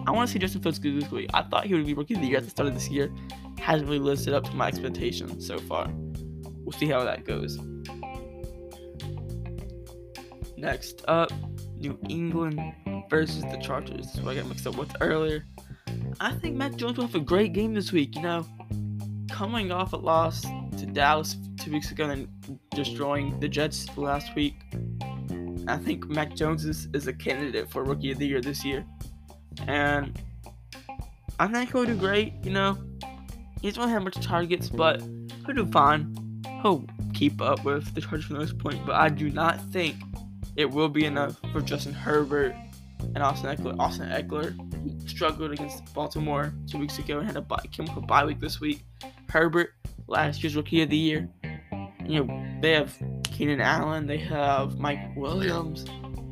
I 0.07 0.11
want 0.11 0.27
to 0.27 0.33
see 0.33 0.39
Justin 0.39 0.63
Fields 0.63 0.79
good 0.79 1.03
this 1.03 1.11
week. 1.11 1.29
I 1.35 1.43
thought 1.43 1.67
he 1.67 1.75
would 1.75 1.85
be 1.85 1.93
rookie 1.93 2.15
of 2.15 2.23
the 2.23 2.29
year 2.29 2.39
at 2.39 2.45
the 2.45 2.49
start 2.51 2.67
of 2.67 2.75
this 2.75 2.89
year. 2.89 3.13
Hasn't 3.61 3.87
really 3.87 3.99
lived 3.99 4.27
up 4.31 4.45
to 4.45 4.57
my 4.57 4.69
expectations 4.69 5.47
so 5.47 5.59
far. 5.59 5.91
We'll 6.65 6.73
see 6.73 6.87
how 6.87 7.05
that 7.05 7.27
goes. 7.27 7.59
Next 10.59 11.05
up, 11.07 11.31
New 11.77 11.97
England 12.09 12.61
versus 13.09 13.43
the 13.43 13.59
Chargers. 13.63 14.17
What 14.17 14.33
I 14.33 14.41
got 14.41 14.49
mixed 14.49 14.67
up 14.67 14.77
with 14.77 14.95
earlier. 15.01 15.45
I 16.19 16.33
think 16.33 16.57
Mac 16.57 16.75
Jones 16.75 16.97
will 16.99 17.07
have 17.07 17.15
a 17.15 17.21
great 17.21 17.53
game 17.53 17.75
this 17.75 17.93
week. 17.93 18.17
You 18.17 18.23
know, 18.23 18.47
coming 19.31 19.71
off 19.71 19.93
a 19.93 19.97
loss 19.97 20.43
to 20.43 20.87
Dallas 20.87 21.37
two 21.61 21.71
weeks 21.71 21.93
ago 21.93 22.11
and 22.11 22.29
destroying 22.75 23.39
the 23.39 23.49
Jets 23.49 23.97
last 23.97 24.35
week. 24.35 24.57
I 25.69 25.77
think 25.77 26.09
Mac 26.09 26.35
Jones 26.35 26.65
is, 26.65 26.89
is 26.93 27.07
a 27.07 27.13
candidate 27.13 27.71
for 27.71 27.85
Rookie 27.85 28.11
of 28.11 28.19
the 28.19 28.27
Year 28.27 28.41
this 28.41 28.65
year. 28.65 28.85
And 29.69 30.21
I 31.39 31.47
think 31.47 31.71
he'll 31.71 31.85
do 31.85 31.95
great, 31.95 32.33
you 32.43 32.51
know. 32.51 32.77
He's 33.63 33.77
not 33.77 33.91
have 33.91 34.03
much 34.03 34.21
targets, 34.21 34.69
but 34.69 35.03
he'll 35.47 35.55
do 35.55 35.67
fine. 35.67 36.43
He'll 36.63 36.85
keep 37.15 37.41
up 37.41 37.65
with 37.65 37.95
the 37.95 38.01
Chargers 38.01 38.25
for 38.25 38.33
the 38.33 38.39
most 38.41 38.59
point, 38.59 38.85
but 38.85 38.97
I 38.97 39.09
do 39.09 39.31
not 39.31 39.61
think 39.71 39.97
it 40.59 40.69
will 40.69 40.89
be 40.89 41.05
enough 41.05 41.41
for 41.53 41.61
Justin 41.61 41.93
Herbert 41.95 42.53
and 43.15 43.19
Austin 43.19 43.57
Ekeler. 43.57 43.79
Austin 43.79 44.09
Ekeler 44.09 45.09
struggled 45.09 45.53
against 45.53 45.95
Baltimore 45.95 46.53
two 46.69 46.79
weeks 46.79 46.99
ago 46.99 47.19
and 47.19 47.27
had 47.27 47.37
a 47.37 47.41
bye, 47.41 47.65
came 47.71 47.87
with 47.87 47.97
a 47.97 48.01
bye 48.01 48.25
week 48.25 48.41
this 48.41 48.61
week. 48.61 48.83
Herbert, 49.29 49.71
last 50.09 50.43
year's 50.43 50.57
Rookie 50.57 50.83
of 50.83 50.91
the 50.91 50.97
Year. 50.97 51.29
You 52.05 52.25
know, 52.25 52.59
they 52.61 52.73
have 52.73 52.93
Keenan 53.23 53.61
Allen, 53.61 54.09
they 54.09 54.19
have 54.19 54.79
Mike 54.79 54.99
Williams. 55.17 55.85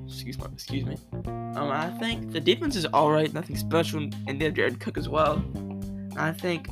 Excuse 0.08 0.38
me, 0.38 0.46
excuse 0.52 0.84
me. 0.84 0.96
Um, 1.24 1.70
I 1.70 1.96
think 2.00 2.32
the 2.32 2.40
defense 2.40 2.74
is 2.74 2.84
all 2.86 3.12
right, 3.12 3.32
nothing 3.32 3.56
special, 3.56 4.00
and 4.26 4.40
they 4.40 4.46
have 4.46 4.54
Jared 4.54 4.80
Cook 4.80 4.98
as 4.98 5.08
well. 5.08 5.44
I 6.16 6.32
think 6.32 6.68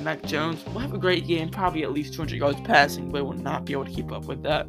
Mac 0.00 0.22
Jones 0.22 0.64
will 0.64 0.78
have 0.78 0.94
a 0.94 0.98
great 0.98 1.26
game, 1.26 1.50
probably 1.50 1.82
at 1.82 1.92
least 1.92 2.14
200 2.14 2.36
yards 2.36 2.60
passing, 2.62 3.10
but 3.10 3.22
will 3.22 3.34
not 3.34 3.66
be 3.66 3.74
able 3.74 3.84
to 3.84 3.90
keep 3.90 4.10
up 4.12 4.24
with 4.24 4.42
that 4.44 4.66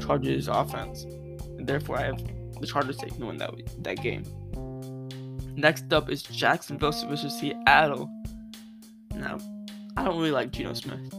Chargers 0.00 0.48
offense. 0.48 1.06
Therefore, 1.66 1.98
I 1.98 2.04
have 2.04 2.22
the 2.60 2.66
Chargers 2.66 2.96
taking 2.96 3.18
to 3.18 3.26
win 3.26 3.38
that 3.38 3.52
that 3.82 4.02
game. 4.02 4.24
Next 5.56 5.92
up 5.92 6.10
is 6.10 6.22
Jacksonville 6.22 6.92
versus 7.08 7.38
Seattle. 7.38 8.10
Now, 9.14 9.38
I 9.96 10.04
don't 10.04 10.16
really 10.16 10.32
like 10.32 10.50
Geno 10.50 10.74
Smith. 10.74 11.14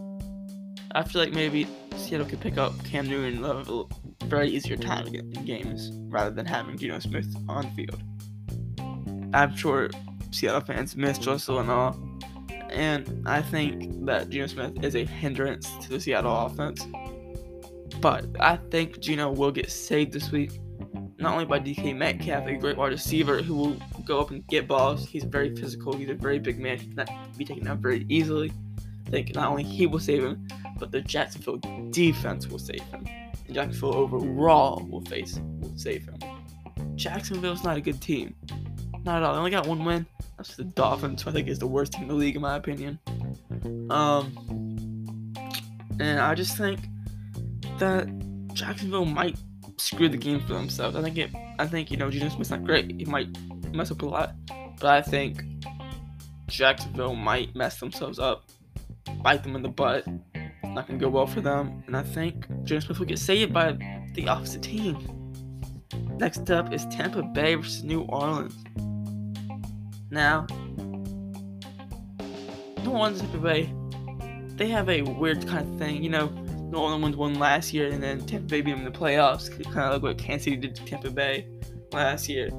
I 0.94 1.04
feel 1.04 1.22
like 1.22 1.34
maybe 1.34 1.68
Seattle 1.96 2.28
could 2.28 2.42
pick 2.42 2.58
up 2.58 2.74
Cam 2.84 3.08
Newton 3.08 3.44
and 3.44 3.46
have 3.46 3.70
a 3.70 3.84
very 4.26 4.50
easier 4.50 4.78
time 4.78 5.08
in 5.08 5.46
games 5.46 5.92
rather 6.10 6.32
than 6.32 6.46
having 6.46 6.78
Geno 6.78 7.00
Smith 7.00 7.34
on 7.48 7.70
field. 7.76 8.02
I'm 9.34 9.56
sure 9.56 9.90
Seattle 10.32 10.62
fans 10.62 10.96
miss 10.96 11.26
Russell 11.26 11.60
and 11.60 11.70
all, 11.70 11.98
and 12.70 13.24
I 13.26 13.42
think 13.42 14.06
that 14.06 14.30
Geno 14.30 14.48
Smith 14.48 14.84
is 14.84 14.96
a 14.96 15.06
hindrance 15.06 15.70
to 15.82 15.90
the 15.90 16.00
Seattle 16.00 16.46
offense. 16.46 16.86
But 18.06 18.28
I 18.40 18.58
think 18.58 19.00
Geno 19.00 19.32
will 19.32 19.52
get 19.52 19.72
saved 19.72 20.14
this 20.14 20.32
week, 20.32 20.60
not 21.18 21.34
only 21.34 21.46
by 21.46 21.60
DK 21.60 21.96
Metcalf, 21.96 22.46
a 22.46 22.56
great 22.56 22.78
wide 22.78 22.92
receiver 22.92 23.42
who 23.42 23.56
will 23.56 23.78
go 24.06 24.20
up 24.20 24.30
and 24.30 24.46
get 24.46 24.68
balls. 24.68 25.08
He's 25.08 25.24
very 25.24 25.56
physical. 25.56 25.98
He's 25.98 26.10
a 26.10 26.14
very 26.14 26.38
big 26.38 26.60
man. 26.60 26.78
He 26.78 26.86
cannot 26.86 27.10
be 27.36 27.44
taken 27.44 27.68
out 27.68 27.80
very 27.80 28.06
easily. 28.08 28.54
I 29.08 29.10
think 29.10 29.34
not 29.34 29.50
only 29.50 29.64
he 29.64 29.88
will 29.88 29.98
save 29.98 30.24
him, 30.24 30.48
but 30.78 30.92
the 30.92 31.02
Jacksonville 31.02 31.58
defense 31.90 32.46
will 32.46 32.60
save 32.60 32.84
him. 32.84 33.08
And 33.48 33.56
Jacksonville 33.56 33.96
overall 33.96 34.86
will 34.88 35.02
face 35.02 35.40
will 35.60 35.76
save 35.76 36.06
him. 36.06 36.20
Jacksonville's 36.94 37.64
not 37.64 37.76
a 37.76 37.82
good 37.82 38.00
team. 38.04 38.36
Not 39.04 39.18
at 39.18 39.24
all. 39.24 39.34
They 39.34 39.40
only 39.40 39.50
got 39.50 39.66
one 39.66 39.84
win. 39.84 40.06
That's 40.38 40.56
the 40.56 40.66
Dolphins, 40.66 41.24
who 41.24 41.32
I 41.32 41.34
think 41.34 41.48
is 41.48 41.58
the 41.58 41.66
worst 41.66 41.94
team 41.94 42.04
in 42.04 42.10
the 42.10 42.14
league 42.14 42.36
in 42.36 42.44
my 42.44 42.56
opinion. 42.56 43.00
Um, 43.90 45.34
and 46.00 46.20
I 46.20 46.36
just 46.36 46.56
think 46.56 46.82
that 47.80 48.08
Jacksonville 48.54 49.06
might 49.06 49.38
screw 49.78 50.10
the 50.10 50.18
game 50.18 50.40
for 50.42 50.54
themselves. 50.54 50.96
I 50.96 51.02
think 51.02 51.18
it. 51.18 51.32
I 51.60 51.68
think 51.68 51.92
you 51.92 51.98
know 51.98 52.10
Geno 52.10 52.30
Smith's 52.30 52.50
not 52.50 52.64
great. 52.64 52.92
He 52.92 53.06
might 53.06 53.28
mess 53.74 53.92
up 53.92 54.02
a 54.02 54.06
lot, 54.06 54.36
but 54.80 54.90
I 54.90 55.02
think 55.02 55.44
Jacksonville 56.48 57.16
might 57.16 57.56
mess 57.56 57.80
themselves 57.80 58.20
up, 58.20 58.50
bite 59.22 59.44
them 59.44 59.56
in 59.56 59.64
the 59.64 59.70
butt. 59.70 60.06
Not 60.64 60.88
gonna 60.88 61.00
go 61.00 61.10
well 61.10 61.28
for 61.28 61.42
them, 61.42 61.84
and 61.88 61.96
I 61.96 62.04
think 62.04 62.48
Geno 62.64 62.82
Smith 62.82 63.00
will 63.00 63.06
get 63.06 63.20
saved 63.20 63.54
by 63.54 63.78
the 64.14 64.28
opposite 64.28 64.62
team. 64.62 64.98
Next 66.18 66.50
up 66.50 66.74
is 66.74 66.86
Tampa 66.88 67.24
Bay 67.24 67.56
versus 67.56 67.84
New 67.84 68.02
Orleans. 68.04 68.56
Now, 70.10 70.48
New 72.84 72.92
Orleans 72.92 73.22
Tampa 73.22 73.38
Bay, 73.38 73.74
they 74.56 74.68
have 74.68 74.90
a 74.90 75.02
weird 75.02 75.46
kind 75.48 75.74
of 75.74 75.80
thing. 75.80 76.04
You 76.04 76.10
know, 76.10 76.45
New 76.72 76.80
Orleans 76.80 77.16
won 77.16 77.40
last 77.40 77.74
year, 77.74 77.90
and 77.92 78.02
then 78.02 78.26
Tampa 78.26 78.48
Bay 78.48 78.62
beat 78.62 78.72
them 78.72 78.86
in 78.86 78.92
the 78.92 78.98
playoffs. 78.98 79.52
Kind 79.64 79.78
of 79.78 79.94
like 79.94 80.02
what 80.02 80.18
Kansas 80.18 80.46
City 80.46 80.58
did 80.58 80.76
to 80.76 80.86
Tampa 80.86 81.10
Bay 81.10 81.48
last 81.92 82.28
year. 82.28 82.50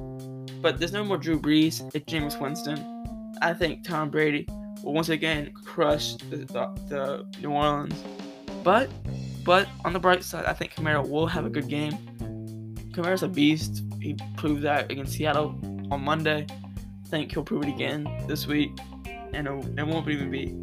But 0.61 0.79
there's 0.79 0.93
no 0.93 1.03
more 1.03 1.17
Drew 1.17 1.39
Brees. 1.39 1.89
It's 1.93 2.11
Jameis 2.11 2.39
Winston. 2.41 2.79
I 3.41 3.53
think 3.53 3.83
Tom 3.83 4.09
Brady 4.09 4.47
will 4.83 4.93
once 4.93 5.09
again 5.09 5.53
crush 5.53 6.15
the, 6.15 6.37
the, 6.37 6.73
the 6.87 7.39
New 7.41 7.51
Orleans. 7.51 8.03
But, 8.63 8.89
but 9.43 9.67
on 9.85 9.93
the 9.93 9.99
bright 9.99 10.23
side, 10.23 10.45
I 10.45 10.53
think 10.53 10.73
Kamara 10.73 11.07
will 11.07 11.27
have 11.27 11.45
a 11.45 11.49
good 11.49 11.67
game. 11.67 11.93
Kamara's 12.91 13.23
a 13.23 13.27
beast. 13.27 13.83
He 14.01 14.17
proved 14.35 14.63
that 14.63 14.91
against 14.91 15.13
Seattle 15.13 15.59
on 15.91 16.01
Monday. 16.01 16.47
I 16.49 17.09
think 17.09 17.31
he'll 17.31 17.43
prove 17.43 17.63
it 17.63 17.69
again 17.69 18.09
this 18.27 18.47
week, 18.47 18.71
and 19.33 19.47
it, 19.47 19.79
it 19.79 19.87
won't 19.87 20.09
even 20.09 20.31
be. 20.31 20.53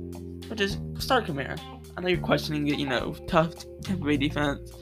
But 0.48 0.58
just 0.58 0.80
start 0.98 1.26
Kamara. 1.26 1.58
I 1.96 2.00
know 2.00 2.08
you're 2.08 2.18
questioning 2.18 2.66
it, 2.68 2.78
you 2.78 2.86
know, 2.86 3.14
tough 3.28 3.54
Tampa 3.82 4.04
Bay 4.04 4.16
defense, 4.16 4.72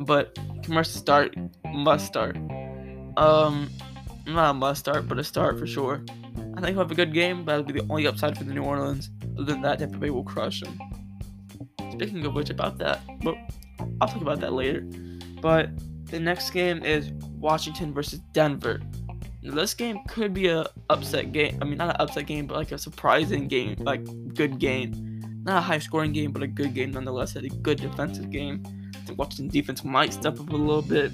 but 0.00 0.34
Kamara's 0.62 0.88
start, 0.88 1.34
must 1.72 2.06
start. 2.06 2.36
Um, 3.16 3.70
not 4.26 4.50
a 4.50 4.54
must 4.54 4.80
start, 4.80 5.08
but 5.08 5.18
a 5.18 5.24
start 5.24 5.58
for 5.58 5.66
sure. 5.66 6.04
I 6.56 6.60
think 6.60 6.76
we'll 6.76 6.84
have 6.84 6.90
a 6.90 6.94
good 6.94 7.12
game, 7.12 7.44
but 7.44 7.52
that'll 7.52 7.72
be 7.72 7.80
the 7.80 7.86
only 7.90 8.06
upside 8.06 8.36
for 8.36 8.44
the 8.44 8.54
New 8.54 8.62
Orleans. 8.62 9.10
Other 9.38 9.52
than 9.52 9.62
that, 9.62 9.78
Tampa 9.78 9.98
Bay 9.98 10.10
will 10.10 10.24
crush 10.24 10.60
them. 10.60 10.78
Speaking 11.92 12.24
of 12.26 12.34
which, 12.34 12.50
about 12.50 12.78
that, 12.78 13.00
but 13.22 13.36
I'll 14.00 14.08
talk 14.08 14.22
about 14.22 14.40
that 14.40 14.52
later. 14.52 14.86
But 15.40 15.70
the 16.06 16.20
next 16.20 16.50
game 16.50 16.82
is 16.82 17.12
Washington 17.38 17.92
versus 17.92 18.20
Denver. 18.32 18.80
Now, 19.42 19.54
this 19.54 19.74
game 19.74 20.00
could 20.08 20.34
be 20.34 20.48
a 20.48 20.66
upset 20.90 21.32
game. 21.32 21.58
I 21.60 21.64
mean, 21.64 21.78
not 21.78 21.90
an 21.90 21.96
upset 22.00 22.26
game, 22.26 22.46
but 22.46 22.56
like 22.56 22.72
a 22.72 22.78
surprising 22.78 23.48
game, 23.48 23.76
like 23.80 24.04
good 24.34 24.58
game. 24.58 25.05
Not 25.46 25.58
a 25.58 25.60
high 25.60 25.78
scoring 25.78 26.12
game, 26.12 26.32
but 26.32 26.42
a 26.42 26.48
good 26.48 26.74
game 26.74 26.90
nonetheless. 26.90 27.36
A 27.36 27.48
good 27.48 27.80
defensive 27.80 28.30
game. 28.30 28.64
I 28.96 28.98
think 29.06 29.16
Washington 29.16 29.46
defense 29.46 29.84
might 29.84 30.12
step 30.12 30.40
up 30.40 30.50
a 30.50 30.56
little 30.56 30.82
bit, 30.82 31.12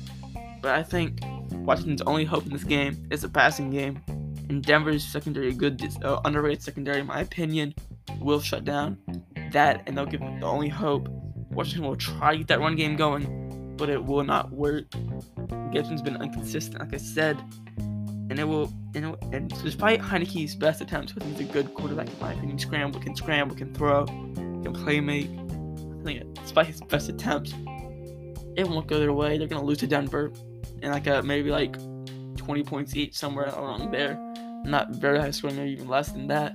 but 0.63 0.71
I 0.75 0.83
think 0.83 1.21
Washington's 1.51 2.01
only 2.03 2.25
hope 2.25 2.47
in 2.47 2.53
this 2.53 2.65
game 2.65 3.07
is 3.11 3.25
a 3.25 3.29
passing 3.29 3.69
game. 3.69 4.01
And 4.49 4.65
Denver's 4.65 5.05
secondary, 5.05 5.53
good 5.53 5.83
uh, 6.03 6.21
underrated 6.25 6.63
secondary, 6.63 7.01
in 7.01 7.07
my 7.07 7.21
opinion, 7.21 7.75
will 8.21 8.41
shut 8.41 8.65
down 8.65 8.97
that, 9.53 9.83
and 9.87 9.99
they'll 9.99 10.07
give 10.07 10.21
the 10.21 10.47
only 10.47 10.71
hope. 10.71 11.09
Washington 11.51 11.87
will 11.87 11.97
try 11.97 12.33
to 12.33 12.39
get 12.39 12.49
that 12.49 12.61
run 12.61 12.75
game 12.75 12.97
going, 12.97 13.75
but 13.77 13.91
it 13.91 14.03
will 14.03 14.25
not 14.25 14.51
work. 14.51 14.87
Gibson's 15.73 16.01
been 16.01 16.17
inconsistent, 16.23 16.81
like 16.81 16.95
I 16.95 16.97
said, 16.97 17.39
and 18.33 18.41
it 18.41 18.45
will. 18.45 18.73
And, 18.95 19.05
it, 19.05 19.19
and 19.33 19.63
despite 19.63 20.01
Heinicke's 20.01 20.55
best 20.55 20.81
attempts, 20.81 21.13
I 21.13 21.21
think 21.21 21.37
he's 21.37 21.49
a 21.49 21.53
good 21.53 21.73
quarterback 21.75 22.09
in 22.09 22.19
my 22.19 22.33
opinion. 22.33 22.59
Scramble, 22.59 22.99
can 22.99 23.15
scramble, 23.15 23.55
can 23.55 23.73
throw, 23.75 24.07
can 24.07 24.73
play 24.73 25.01
make. 25.01 25.29
I 25.29 26.03
think 26.03 26.35
despite 26.41 26.67
his 26.67 26.81
best 26.81 27.11
attempts, 27.11 27.53
it 28.57 28.67
won't 28.67 28.87
go 28.87 28.99
their 28.99 29.13
way. 29.13 29.37
They're 29.37 29.49
gonna 29.49 29.65
lose 29.65 29.79
to 29.79 29.87
Denver, 29.87 30.33
and 30.83 30.93
like 30.93 31.07
a, 31.07 31.23
maybe 31.23 31.51
like 31.51 31.77
20 32.37 32.63
points 32.65 32.97
each, 32.97 33.15
somewhere 33.15 33.47
along 33.47 33.91
there. 33.91 34.19
Not 34.65 34.91
very 34.91 35.19
high 35.21 35.31
scoring, 35.31 35.57
maybe 35.57 35.73
even 35.73 35.89
less 35.89 36.11
than 36.11 36.27
that. 36.29 36.55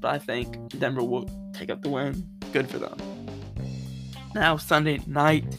But 0.00 0.12
I 0.12 0.18
think 0.18 0.78
Denver 0.78 1.02
will 1.02 1.28
take 1.54 1.70
up 1.70 1.82
the 1.82 1.88
win. 1.88 2.28
Good 2.52 2.68
for 2.68 2.78
them. 2.78 2.98
Now 4.34 4.58
Sunday 4.58 5.00
night, 5.06 5.58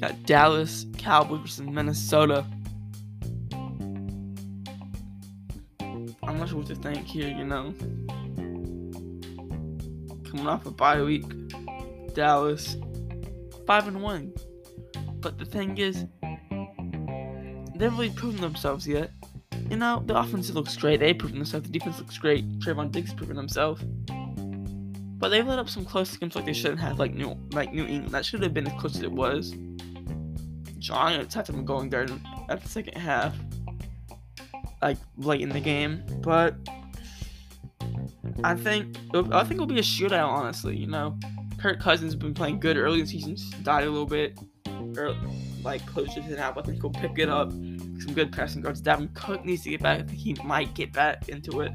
got 0.00 0.20
Dallas 0.26 0.86
Cowboys 0.98 1.42
versus 1.42 1.60
Minnesota. 1.60 2.44
What 6.60 6.68
to 6.68 6.74
thank 6.74 7.06
here, 7.06 7.26
you 7.26 7.46
know. 7.46 7.72
Coming 10.28 10.46
off 10.46 10.66
a 10.66 10.70
bye 10.70 11.00
week, 11.00 11.24
Dallas, 12.12 12.76
five 13.66 13.88
and 13.88 14.02
one. 14.02 14.34
But 15.20 15.38
the 15.38 15.46
thing 15.46 15.78
is, 15.78 16.04
they 16.20 17.86
haven't 17.86 17.96
really 17.96 18.10
proven 18.10 18.42
themselves 18.42 18.86
yet. 18.86 19.10
You 19.70 19.78
know, 19.78 20.02
the 20.04 20.18
offense 20.18 20.50
looks 20.50 20.76
great. 20.76 21.00
They 21.00 21.14
proven 21.14 21.38
themselves. 21.38 21.66
The 21.66 21.78
defense 21.78 21.98
looks 21.98 22.18
great. 22.18 22.46
Trevon 22.58 22.92
Diggs 22.92 23.14
proven 23.14 23.38
himself. 23.38 23.82
But 25.16 25.30
they've 25.30 25.46
let 25.46 25.58
up 25.58 25.70
some 25.70 25.86
close 25.86 26.14
games 26.14 26.36
like 26.36 26.44
they 26.44 26.52
shouldn't 26.52 26.80
have, 26.80 26.98
like 26.98 27.14
New 27.14 27.38
like 27.52 27.72
New 27.72 27.86
England. 27.86 28.12
That 28.12 28.26
should 28.26 28.42
have 28.42 28.52
been 28.52 28.66
as 28.66 28.78
close 28.78 28.96
as 28.96 29.02
it 29.02 29.12
was. 29.12 29.54
Giants 30.78 31.34
had 31.34 31.46
them 31.46 31.64
going 31.64 31.88
there 31.88 32.06
at 32.50 32.62
the 32.62 32.68
second 32.68 32.98
half, 32.98 33.34
like 34.82 34.98
late 35.16 35.40
in 35.40 35.48
the 35.50 35.60
game. 35.60 36.02
But 36.20 36.54
I 38.44 38.54
think 38.54 38.96
I 39.14 39.44
think 39.44 39.54
it'll 39.54 39.66
be 39.66 39.78
a 39.78 39.82
shootout. 39.82 40.28
Honestly, 40.28 40.76
you 40.76 40.86
know, 40.86 41.18
Kirk 41.58 41.80
Cousins 41.80 42.12
has 42.12 42.20
been 42.20 42.34
playing 42.34 42.60
good 42.60 42.76
early 42.76 43.00
in 43.00 43.06
the 43.06 43.10
season. 43.10 43.36
Died 43.62 43.84
a 43.84 43.90
little 43.90 44.06
bit, 44.06 44.38
early, 44.96 45.18
like 45.62 45.84
close 45.86 46.14
to 46.14 46.20
the 46.20 46.36
half. 46.36 46.56
I 46.56 46.62
think 46.62 46.80
he'll 46.80 46.90
pick 46.90 47.18
it 47.18 47.28
up. 47.28 47.50
Some 47.50 48.14
good 48.14 48.32
passing 48.32 48.62
guards. 48.62 48.80
Dalvin 48.80 49.14
Cook 49.14 49.44
needs 49.44 49.62
to 49.64 49.70
get 49.70 49.82
back. 49.82 50.00
I 50.00 50.02
think 50.04 50.18
he 50.18 50.34
might 50.44 50.74
get 50.74 50.92
back 50.92 51.28
into 51.28 51.60
it. 51.60 51.72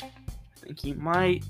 I 0.00 0.10
think 0.60 0.80
he 0.80 0.92
might. 0.92 1.44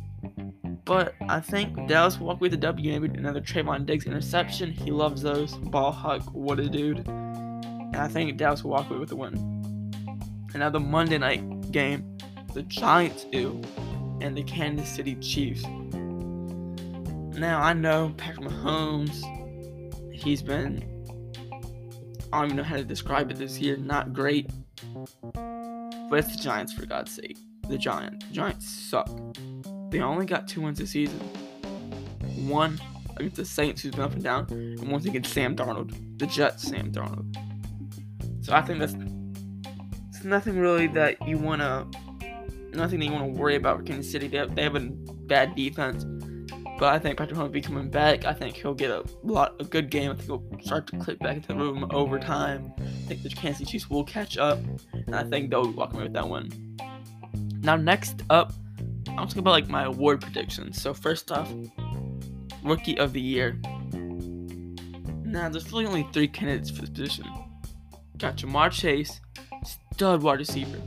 But 0.86 1.14
I 1.28 1.40
think 1.40 1.86
Dallas 1.86 2.18
will 2.18 2.28
walk 2.28 2.36
away 2.36 2.46
with 2.46 2.52
the 2.52 2.56
W. 2.58 2.98
Maybe 2.98 3.18
another 3.18 3.40
Trevon 3.40 3.84
Diggs 3.84 4.06
interception. 4.06 4.70
He 4.70 4.90
loves 4.90 5.22
those. 5.22 5.54
Ball 5.54 5.92
hawk, 5.92 6.22
what 6.32 6.58
a 6.60 6.68
dude. 6.68 7.06
And 7.06 7.96
I 7.96 8.08
think 8.08 8.36
Dallas 8.38 8.64
will 8.64 8.70
walk 8.70 8.88
away 8.90 8.98
with 8.98 9.10
the 9.10 9.16
win. 9.16 9.53
And 10.54 10.60
now 10.60 10.70
the 10.70 10.80
Monday 10.80 11.18
night 11.18 11.72
game, 11.72 12.16
the 12.54 12.62
Giants 12.62 13.24
do, 13.24 13.60
and 14.20 14.36
the 14.36 14.44
Kansas 14.44 14.88
City 14.88 15.16
Chiefs. 15.16 15.64
Now 17.36 17.60
I 17.60 17.72
know 17.72 18.14
Patrick 18.16 18.46
Mahomes, 18.46 19.20
he's 20.14 20.40
been 20.40 20.94
I 22.32 22.38
don't 22.38 22.46
even 22.46 22.56
know 22.56 22.62
how 22.64 22.76
to 22.76 22.84
describe 22.84 23.30
it 23.30 23.36
this 23.36 23.60
year, 23.60 23.76
not 23.76 24.12
great. 24.12 24.50
But 24.94 26.18
it's 26.18 26.36
the 26.36 26.42
Giants 26.42 26.72
for 26.72 26.84
God's 26.84 27.14
sake. 27.14 27.38
The 27.68 27.78
Giants. 27.78 28.26
The 28.26 28.34
Giants 28.34 28.68
suck. 28.68 29.08
They 29.90 30.00
only 30.00 30.26
got 30.26 30.48
two 30.48 30.60
wins 30.60 30.80
this 30.80 30.90
season. 30.90 31.20
One 32.48 32.80
against 33.16 33.36
the 33.36 33.44
Saints, 33.44 33.82
who's 33.82 33.92
been 33.92 34.00
up 34.00 34.14
and 34.14 34.22
down, 34.24 34.46
and 34.50 34.88
one 34.88 35.06
against 35.06 35.32
Sam 35.32 35.54
Darnold, 35.54 36.18
the 36.18 36.26
Jets, 36.26 36.64
Sam 36.64 36.90
Darnold. 36.90 37.36
So 38.44 38.52
I 38.52 38.62
think 38.62 38.80
that's 38.80 38.96
nothing 40.24 40.58
really 40.58 40.86
that 40.88 41.26
you 41.26 41.38
wanna, 41.38 41.86
nothing 42.72 42.98
that 43.00 43.06
you 43.06 43.12
wanna 43.12 43.28
worry 43.28 43.56
about 43.56 43.78
for 43.78 43.82
Kansas 43.84 44.10
City. 44.10 44.28
They 44.28 44.38
have, 44.38 44.54
they 44.54 44.62
have 44.62 44.76
a 44.76 44.80
bad 44.80 45.54
defense, 45.54 46.04
but 46.78 46.92
I 46.92 46.98
think 46.98 47.16
Patrick 47.18 47.38
Mahomes 47.38 47.42
will 47.42 47.48
be 47.50 47.60
coming 47.60 47.90
back. 47.90 48.24
I 48.24 48.32
think 48.32 48.56
he'll 48.56 48.74
get 48.74 48.90
a 48.90 49.04
lot, 49.22 49.54
a 49.60 49.64
good 49.64 49.90
game. 49.90 50.10
I 50.10 50.14
think 50.14 50.26
he'll 50.26 50.60
start 50.62 50.86
to 50.88 50.98
click 50.98 51.18
back 51.20 51.36
into 51.36 51.48
the 51.48 51.56
room 51.56 51.86
over 51.90 52.18
time. 52.18 52.72
I 52.78 52.84
think 53.06 53.22
the 53.22 53.28
Kansas 53.28 53.58
City 53.58 53.72
Chiefs 53.72 53.90
will 53.90 54.04
catch 54.04 54.38
up, 54.38 54.58
and 54.92 55.14
I 55.14 55.24
think 55.24 55.50
they'll 55.50 55.70
walk 55.70 55.92
away 55.94 56.04
with 56.04 56.14
that 56.14 56.28
one. 56.28 56.50
Now, 57.60 57.76
next 57.76 58.22
up, 58.30 58.52
I'm 59.08 59.28
talking 59.28 59.38
about 59.38 59.52
like 59.52 59.68
my 59.68 59.84
award 59.84 60.20
predictions. 60.20 60.82
So 60.82 60.92
first 60.92 61.30
off, 61.30 61.50
rookie 62.62 62.98
of 62.98 63.12
the 63.12 63.20
year. 63.20 63.56
Now 65.22 65.48
there's 65.48 65.70
really 65.72 65.86
only 65.86 66.06
three 66.12 66.28
candidates 66.28 66.70
for 66.70 66.80
this 66.80 66.90
position. 66.90 67.26
Got 68.18 68.36
Ja'Marr 68.36 68.70
Chase, 68.70 69.20
stud 69.94 70.22
wide 70.22 70.40
receiver, 70.40 70.80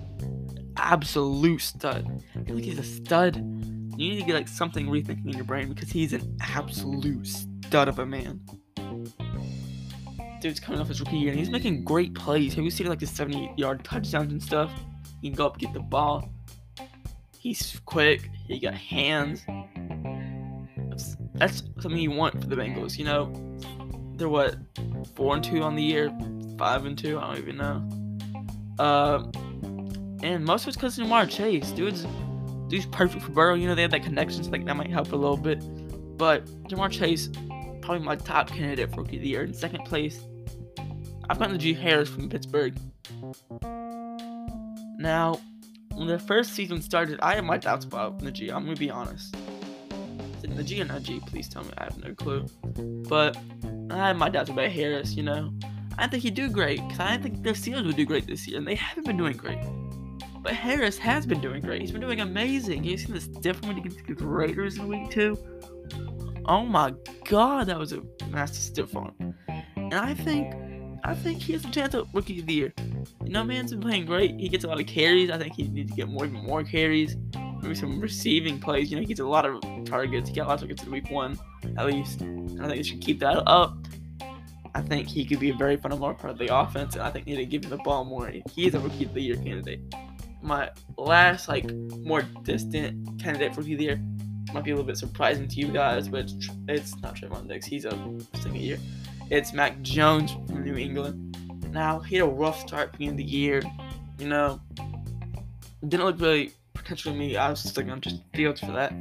absolute 0.75 1.61
stud. 1.61 2.05
I 2.35 2.43
feel 2.43 2.55
like 2.55 2.65
he's 2.65 2.77
a 2.77 2.83
stud. 2.83 3.37
You 3.37 4.09
need 4.09 4.19
to 4.19 4.25
get 4.25 4.35
like 4.35 4.49
something 4.49 4.87
rethinking 4.87 5.25
in 5.27 5.33
your 5.33 5.45
brain 5.45 5.69
because 5.69 5.89
he's 5.89 6.11
an 6.11 6.37
absolute 6.41 7.25
stud 7.25 7.87
of 7.87 7.99
a 7.99 8.05
man. 8.05 8.41
Dude's 10.41 10.59
coming 10.59 10.81
off 10.81 10.89
his 10.89 10.99
rookie 10.99 11.15
year 11.15 11.29
and 11.29 11.39
he's 11.39 11.49
making 11.49 11.85
great 11.85 12.13
plays. 12.15 12.53
Have 12.55 12.65
you 12.65 12.69
seen 12.69 12.87
like 12.87 12.99
the 12.99 13.07
70 13.07 13.53
yard 13.55 13.81
touchdowns 13.85 14.33
and 14.33 14.43
stuff? 14.43 14.73
He 15.21 15.29
can 15.29 15.37
go 15.37 15.45
up, 15.45 15.57
get 15.57 15.71
the 15.71 15.79
ball, 15.79 16.29
He's 17.39 17.79
quick. 17.85 18.29
He 18.45 18.59
got 18.59 18.73
hands. 18.73 19.45
That's, 20.89 21.15
that's 21.35 21.63
something 21.79 21.97
you 21.97 22.11
want 22.11 22.41
for 22.41 22.47
the 22.47 22.57
Bengals. 22.57 22.97
You 22.97 23.05
know, 23.05 23.31
they're 24.17 24.27
what 24.27 24.57
four 25.15 25.33
and 25.33 25.41
two 25.41 25.63
on 25.63 25.75
the 25.75 25.83
year, 25.83 26.11
five 26.57 26.85
and 26.85 26.97
two. 26.97 27.17
I 27.17 27.27
don't 27.27 27.37
even 27.37 27.55
know. 27.55 27.96
Uh, 28.79 29.23
and 30.23 30.43
most 30.43 30.63
of 30.63 30.69
it's 30.69 30.77
because 30.77 30.97
of 30.97 31.05
Ja'Marr 31.05 31.29
Chase. 31.29 31.71
Dude's 31.71 32.05
dude's 32.67 32.85
perfect 32.87 33.23
for 33.23 33.31
Burrow. 33.31 33.55
You 33.55 33.67
know, 33.67 33.75
they 33.75 33.81
have 33.81 33.91
that 33.91 34.03
connection, 34.03 34.43
so 34.43 34.51
like 34.51 34.65
that 34.65 34.75
might 34.75 34.89
help 34.89 35.11
a 35.11 35.15
little 35.15 35.37
bit. 35.37 35.59
But 36.17 36.45
Ja'Marr 36.67 36.91
Chase, 36.91 37.29
probably 37.81 38.05
my 38.05 38.15
top 38.15 38.49
candidate 38.49 38.93
for 38.93 39.01
rookie 39.01 39.17
of 39.17 39.21
the 39.21 39.29
year. 39.29 39.43
In 39.43 39.53
second 39.53 39.85
place, 39.85 40.19
I've 41.29 41.39
got 41.39 41.49
Najee 41.49 41.77
Harris 41.77 42.09
from 42.09 42.29
Pittsburgh. 42.29 42.75
Now, 44.99 45.39
when 45.93 46.07
the 46.07 46.19
first 46.19 46.53
season 46.53 46.81
started, 46.81 47.19
I 47.21 47.35
had 47.35 47.45
my 47.45 47.57
doubts 47.57 47.85
about 47.85 48.19
Najee. 48.19 48.51
I'm 48.51 48.65
gonna 48.65 48.75
be 48.75 48.89
honest. 48.89 49.35
It 50.43 50.51
Najee 50.51 50.81
or 50.81 50.85
Najee? 50.85 51.25
Please 51.27 51.49
tell 51.49 51.63
me. 51.63 51.71
I 51.77 51.85
have 51.85 51.97
no 51.97 52.13
clue. 52.13 52.45
But 53.09 53.37
I 53.89 53.97
had 54.07 54.17
my 54.17 54.29
doubts 54.29 54.49
about 54.49 54.69
Harris. 54.69 55.15
You 55.15 55.23
know, 55.23 55.51
I 55.97 56.03
didn't 56.03 56.11
think 56.11 56.23
he'd 56.23 56.33
do 56.35 56.49
great 56.49 56.81
because 56.81 56.99
I 56.99 57.11
didn't 57.11 57.23
think 57.23 57.43
the 57.43 57.49
Steelers 57.51 57.85
would 57.85 57.95
do 57.95 58.05
great 58.05 58.27
this 58.27 58.47
year, 58.47 58.57
and 58.57 58.67
they 58.67 58.75
haven't 58.75 59.05
been 59.05 59.17
doing 59.17 59.35
great. 59.35 59.59
But 60.41 60.53
Harris 60.53 60.97
has 60.99 61.25
been 61.25 61.41
doing 61.41 61.61
great. 61.61 61.81
He's 61.81 61.91
been 61.91 62.01
doing 62.01 62.21
amazing. 62.21 62.83
You 62.83 62.97
seen 62.97 63.13
this 63.13 63.27
different 63.27 63.83
gets 63.83 63.95
the 63.95 64.25
Raiders 64.25 64.77
in 64.77 64.87
week 64.87 65.09
two? 65.09 65.37
Oh 66.45 66.65
my 66.65 66.93
God, 67.25 67.67
that 67.67 67.77
was 67.77 67.93
a 67.93 68.01
massive 68.29 68.55
stiff 68.55 68.95
arm. 68.95 69.35
And 69.75 69.93
I 69.93 70.13
think 70.13 70.53
I 71.03 71.13
think 71.15 71.41
he 71.41 71.53
has 71.53 71.65
a 71.65 71.71
chance 71.71 71.95
at 71.95 72.05
rookie 72.13 72.39
of 72.39 72.45
the 72.45 72.53
year. 72.53 72.73
You 73.23 73.31
know, 73.31 73.43
man's 73.43 73.71
been 73.71 73.81
playing 73.81 74.05
great. 74.05 74.39
He 74.39 74.49
gets 74.49 74.63
a 74.63 74.67
lot 74.67 74.79
of 74.79 74.87
carries. 74.87 75.31
I 75.31 75.37
think 75.37 75.55
he 75.55 75.67
needs 75.67 75.91
to 75.91 75.97
get 75.97 76.09
more, 76.09 76.25
even 76.25 76.43
more 76.43 76.63
carries. 76.63 77.15
Maybe 77.61 77.75
some 77.75 77.99
receiving 77.99 78.59
plays. 78.59 78.91
You 78.91 78.97
know, 78.97 79.01
he 79.01 79.07
gets 79.07 79.19
a 79.19 79.25
lot 79.25 79.45
of 79.45 79.61
targets. 79.85 80.29
He 80.29 80.35
got 80.35 80.45
a 80.45 80.49
lot 80.49 80.53
of 80.55 80.59
targets 80.61 80.83
in 80.83 80.91
week 80.91 81.09
one, 81.09 81.37
at 81.77 81.85
least. 81.85 82.21
And 82.21 82.61
I 82.61 82.67
think 82.67 82.77
he 82.77 82.83
should 82.83 83.01
keep 83.01 83.19
that 83.19 83.43
up. 83.47 83.77
I 84.75 84.81
think 84.81 85.07
he 85.07 85.25
could 85.25 85.39
be 85.39 85.49
a 85.49 85.55
very 85.55 85.77
fundamental 85.77 86.15
part 86.15 86.31
of 86.31 86.37
the 86.37 86.53
offense, 86.55 86.95
and 86.95 87.03
I 87.03 87.11
think 87.11 87.25
they 87.25 87.31
need 87.31 87.37
to 87.37 87.45
give 87.45 87.63
him 87.63 87.71
the 87.71 87.77
ball 87.77 88.05
more. 88.05 88.31
He 88.53 88.67
is 88.67 88.75
a 88.75 88.79
rookie 88.79 89.05
of 89.05 89.13
the 89.13 89.21
year 89.21 89.35
candidate. 89.35 89.81
My 90.41 90.69
last, 90.97 91.47
like, 91.47 91.71
more 92.01 92.21
distant 92.43 93.19
candidate 93.21 93.53
for 93.53 93.61
rookie 93.61 93.73
of 93.73 93.79
the 93.79 93.85
year 93.85 94.01
might 94.53 94.63
be 94.63 94.71
a 94.71 94.75
little 94.75 94.87
bit 94.87 94.97
surprising 94.97 95.47
to 95.47 95.55
you 95.55 95.67
guys, 95.67 96.07
but 96.07 96.21
it's, 96.21 96.49
it's 96.67 97.01
not 97.01 97.15
Trevon 97.15 97.47
Diggs. 97.47 97.65
He's 97.65 97.85
a 97.85 97.91
second 98.35 98.55
year. 98.55 98.77
It's 99.29 99.51
Mac 99.51 99.81
Jones 99.81 100.31
from 100.31 100.63
New 100.63 100.77
England. 100.77 101.37
Now, 101.71 101.99
he 101.99 102.15
had 102.15 102.27
a 102.27 102.31
rough 102.31 102.59
start 102.61 102.93
beginning 102.93 103.17
the 103.17 103.23
year. 103.23 103.61
You 104.19 104.29
know, 104.29 104.61
didn't 105.87 106.05
look 106.05 106.19
really 106.19 106.51
potential 106.73 107.11
to 107.11 107.17
me. 107.17 107.35
I 107.35 107.49
was 107.49 107.63
just 107.63 107.75
like, 107.75 107.89
I'm 107.89 107.99
just 107.99 108.21
fields 108.33 108.61
for 108.61 108.71
that. 108.71 108.93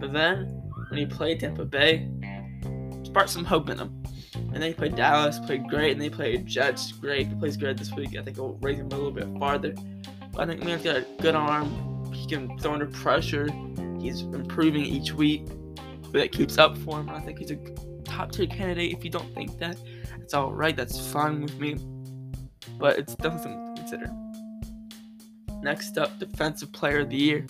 But 0.00 0.12
then, 0.12 0.46
when 0.88 0.98
he 0.98 1.06
played 1.06 1.40
Tampa 1.40 1.64
Bay, 1.64 2.08
sparked 3.04 3.30
some 3.30 3.44
hope 3.44 3.68
in 3.68 3.78
him. 3.78 4.02
And 4.52 4.62
then 4.62 4.70
he 4.70 4.74
played 4.74 4.96
Dallas, 4.96 5.38
played 5.38 5.68
great, 5.68 5.92
and 5.92 6.00
they 6.00 6.10
played 6.10 6.46
Jets, 6.46 6.92
great. 6.92 7.28
He 7.28 7.34
plays 7.34 7.56
good 7.56 7.78
this 7.78 7.92
week. 7.92 8.10
I 8.10 8.22
think 8.22 8.36
it'll 8.36 8.58
raise 8.60 8.78
him 8.78 8.86
a 8.86 8.90
little 8.90 9.12
bit 9.12 9.28
farther. 9.38 9.74
But 10.32 10.42
I 10.42 10.46
think 10.46 10.64
Man's 10.64 10.82
got 10.82 10.96
a 10.96 11.06
good 11.20 11.34
arm. 11.34 12.12
He 12.12 12.26
can 12.26 12.58
throw 12.58 12.72
under 12.72 12.86
pressure. 12.86 13.48
He's 14.00 14.22
improving 14.22 14.84
each 14.84 15.12
week. 15.12 15.48
Hopefully 15.78 16.22
that 16.22 16.32
keeps 16.32 16.58
up 16.58 16.76
for 16.78 16.98
him. 16.98 17.08
I 17.08 17.20
think 17.20 17.38
he's 17.38 17.52
a 17.52 17.56
top 18.04 18.32
tier 18.32 18.46
candidate. 18.46 18.92
If 18.92 19.04
you 19.04 19.10
don't 19.10 19.32
think 19.34 19.56
that, 19.58 19.76
it's 20.18 20.34
all 20.34 20.52
right. 20.52 20.76
That's 20.76 21.12
fine 21.12 21.42
with 21.42 21.58
me. 21.60 21.76
But 22.78 22.98
it's 22.98 23.14
definitely 23.14 23.42
something 23.44 23.74
to 23.76 23.80
consider. 23.82 24.12
Next 25.62 25.98
up, 25.98 26.18
defensive 26.18 26.72
player 26.72 27.00
of 27.00 27.10
the 27.10 27.16
year. 27.16 27.46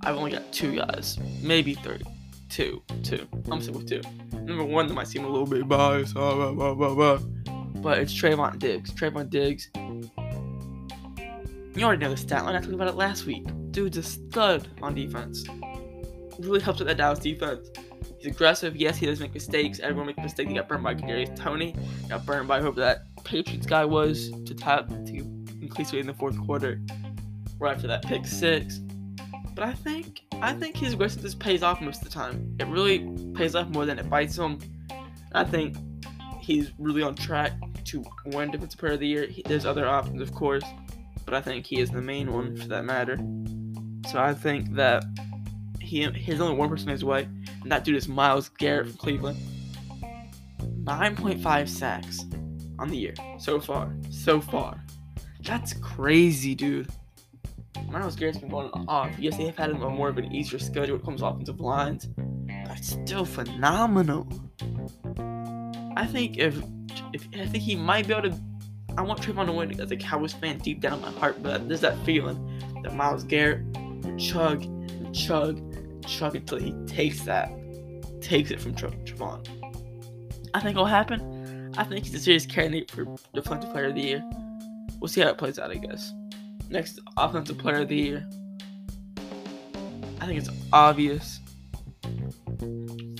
I've 0.00 0.16
only 0.16 0.32
got 0.32 0.50
two 0.52 0.74
guys, 0.74 1.18
maybe 1.40 1.74
three. 1.74 2.02
Two, 2.52 2.82
two. 3.02 3.26
I'm 3.50 3.62
sitting 3.62 3.78
with 3.78 3.88
two. 3.88 4.02
Number 4.32 4.62
one 4.62 4.86
that 4.86 4.92
might 4.92 5.08
seem 5.08 5.24
a 5.24 5.28
little 5.28 5.46
bit 5.46 5.66
biased, 5.66 6.12
blah, 6.12 6.52
blah, 6.52 6.74
blah, 6.74 7.18
but 7.76 7.96
it's 7.96 8.12
Trevon 8.12 8.58
Diggs. 8.58 8.92
Trevon 8.92 9.30
Diggs. 9.30 9.70
You 11.74 11.86
already 11.86 12.00
know 12.00 12.10
the 12.10 12.16
stat 12.18 12.44
line. 12.44 12.54
I 12.54 12.60
talked 12.60 12.74
about 12.74 12.88
it 12.88 12.94
last 12.94 13.24
week. 13.24 13.46
Dude's 13.70 13.96
a 13.96 14.02
stud 14.02 14.68
on 14.82 14.94
defense. 14.94 15.46
Really 16.40 16.60
helps 16.60 16.80
with 16.80 16.88
that 16.88 16.98
Dallas 16.98 17.20
defense. 17.20 17.70
He's 18.18 18.26
aggressive. 18.26 18.76
Yes, 18.76 18.98
he 18.98 19.06
does 19.06 19.18
make 19.18 19.32
mistakes. 19.32 19.80
Everyone 19.80 20.08
makes 20.08 20.18
mistakes. 20.18 20.50
He 20.50 20.54
got 20.54 20.68
burned 20.68 20.84
by 20.84 20.94
Kadarius 20.94 21.34
Toney. 21.34 21.74
Got 22.10 22.26
burned 22.26 22.48
by 22.48 22.60
whoever 22.60 22.80
that 22.80 23.04
Patriots 23.24 23.64
guy 23.64 23.86
was 23.86 24.30
to 24.44 24.54
top 24.54 24.88
to 24.88 25.16
increase 25.62 25.94
in 25.94 26.06
the 26.06 26.12
fourth 26.12 26.38
quarter. 26.44 26.82
Right 27.58 27.74
after 27.74 27.88
that 27.88 28.02
pick 28.04 28.26
six. 28.26 28.80
But 29.54 29.64
I 29.64 29.72
think 29.72 30.22
I 30.42 30.54
think 30.54 30.76
his 30.76 30.94
aggressiveness 30.94 31.36
pays 31.36 31.62
off 31.62 31.80
most 31.80 32.02
of 32.02 32.08
the 32.08 32.10
time. 32.10 32.56
It 32.58 32.66
really 32.66 33.08
pays 33.32 33.54
off 33.54 33.68
more 33.68 33.86
than 33.86 34.00
it 34.00 34.10
bites 34.10 34.36
him. 34.36 34.58
I 35.32 35.44
think 35.44 35.76
he's 36.40 36.72
really 36.78 37.00
on 37.00 37.14
track 37.14 37.52
to 37.84 38.04
win 38.26 38.50
Defensive 38.50 38.80
Player 38.80 38.92
of 38.94 39.00
the 39.00 39.06
Year. 39.06 39.26
He, 39.26 39.42
there's 39.46 39.64
other 39.64 39.86
options, 39.86 40.20
of 40.20 40.34
course, 40.34 40.64
but 41.24 41.32
I 41.32 41.40
think 41.40 41.64
he 41.64 41.78
is 41.78 41.90
the 41.90 42.02
main 42.02 42.32
one 42.32 42.56
for 42.56 42.66
that 42.66 42.84
matter. 42.84 43.18
So 44.10 44.18
I 44.18 44.34
think 44.34 44.74
that 44.74 45.04
he 45.80 46.10
he's 46.10 46.40
only 46.40 46.56
one 46.56 46.68
person 46.68 46.88
his 46.88 47.04
way, 47.04 47.28
and 47.62 47.70
that 47.70 47.84
dude 47.84 47.94
is 47.94 48.08
Myles 48.08 48.48
Garrett 48.48 48.88
from 48.88 48.96
Cleveland. 48.96 49.38
9.5 50.82 51.68
sacks 51.68 52.24
on 52.80 52.88
the 52.88 52.96
year 52.96 53.14
so 53.38 53.60
far. 53.60 53.94
So 54.10 54.40
far. 54.40 54.82
That's 55.44 55.74
crazy, 55.74 56.56
dude. 56.56 56.88
Myles 57.88 58.16
Garrett's 58.16 58.38
been 58.38 58.48
going 58.48 58.70
off. 58.88 59.18
Yes, 59.18 59.36
they 59.36 59.46
have 59.46 59.56
had 59.56 59.70
a 59.70 59.74
more 59.74 60.08
of 60.08 60.18
an 60.18 60.32
easier 60.32 60.58
schedule 60.58 60.96
it 60.96 61.04
comes 61.04 61.20
to 61.20 61.26
offensive 61.26 61.60
lines, 61.60 62.06
but 62.06 62.78
it's 62.78 62.90
still 62.90 63.24
phenomenal. 63.24 64.26
I 65.96 66.06
think 66.06 66.38
if, 66.38 66.56
if 67.12 67.28
I 67.34 67.46
think 67.46 67.62
he 67.62 67.76
might 67.76 68.06
be 68.06 68.14
able 68.14 68.30
to. 68.30 68.38
I 68.96 69.00
want 69.00 69.22
Trevon 69.22 69.46
to 69.46 69.52
win 69.52 69.80
as 69.80 69.90
a 69.90 69.96
Cowboys 69.96 70.34
fan 70.34 70.58
deep 70.58 70.80
down 70.80 70.94
in 70.94 71.00
my 71.00 71.10
heart, 71.12 71.42
but 71.42 71.66
there's 71.66 71.80
that 71.80 71.96
feeling 72.04 72.82
that 72.82 72.94
Myles 72.94 73.24
Garrett 73.24 73.64
chug 74.18 74.66
chug 75.14 75.60
chug 76.06 76.36
until 76.36 76.58
he 76.58 76.72
takes 76.86 77.22
that, 77.22 77.50
takes 78.20 78.50
it 78.50 78.60
from 78.60 78.74
Trevon. 78.74 79.46
I 80.54 80.60
think 80.60 80.72
it'll 80.72 80.84
happen. 80.84 81.72
I 81.78 81.84
think 81.84 82.04
he's 82.04 82.14
a 82.14 82.18
serious 82.18 82.44
candidate 82.44 82.90
for 82.90 83.06
Defensive 83.32 83.70
Player 83.72 83.86
of 83.86 83.94
the 83.94 84.02
Year. 84.02 84.24
We'll 85.00 85.08
see 85.08 85.22
how 85.22 85.28
it 85.28 85.38
plays 85.38 85.58
out, 85.58 85.70
I 85.70 85.76
guess. 85.76 86.12
Next, 86.72 87.00
Offensive 87.18 87.58
Player 87.58 87.82
of 87.82 87.88
the 87.88 87.96
Year. 87.96 88.26
I 90.22 90.26
think 90.26 90.38
it's 90.38 90.48
obvious. 90.72 91.38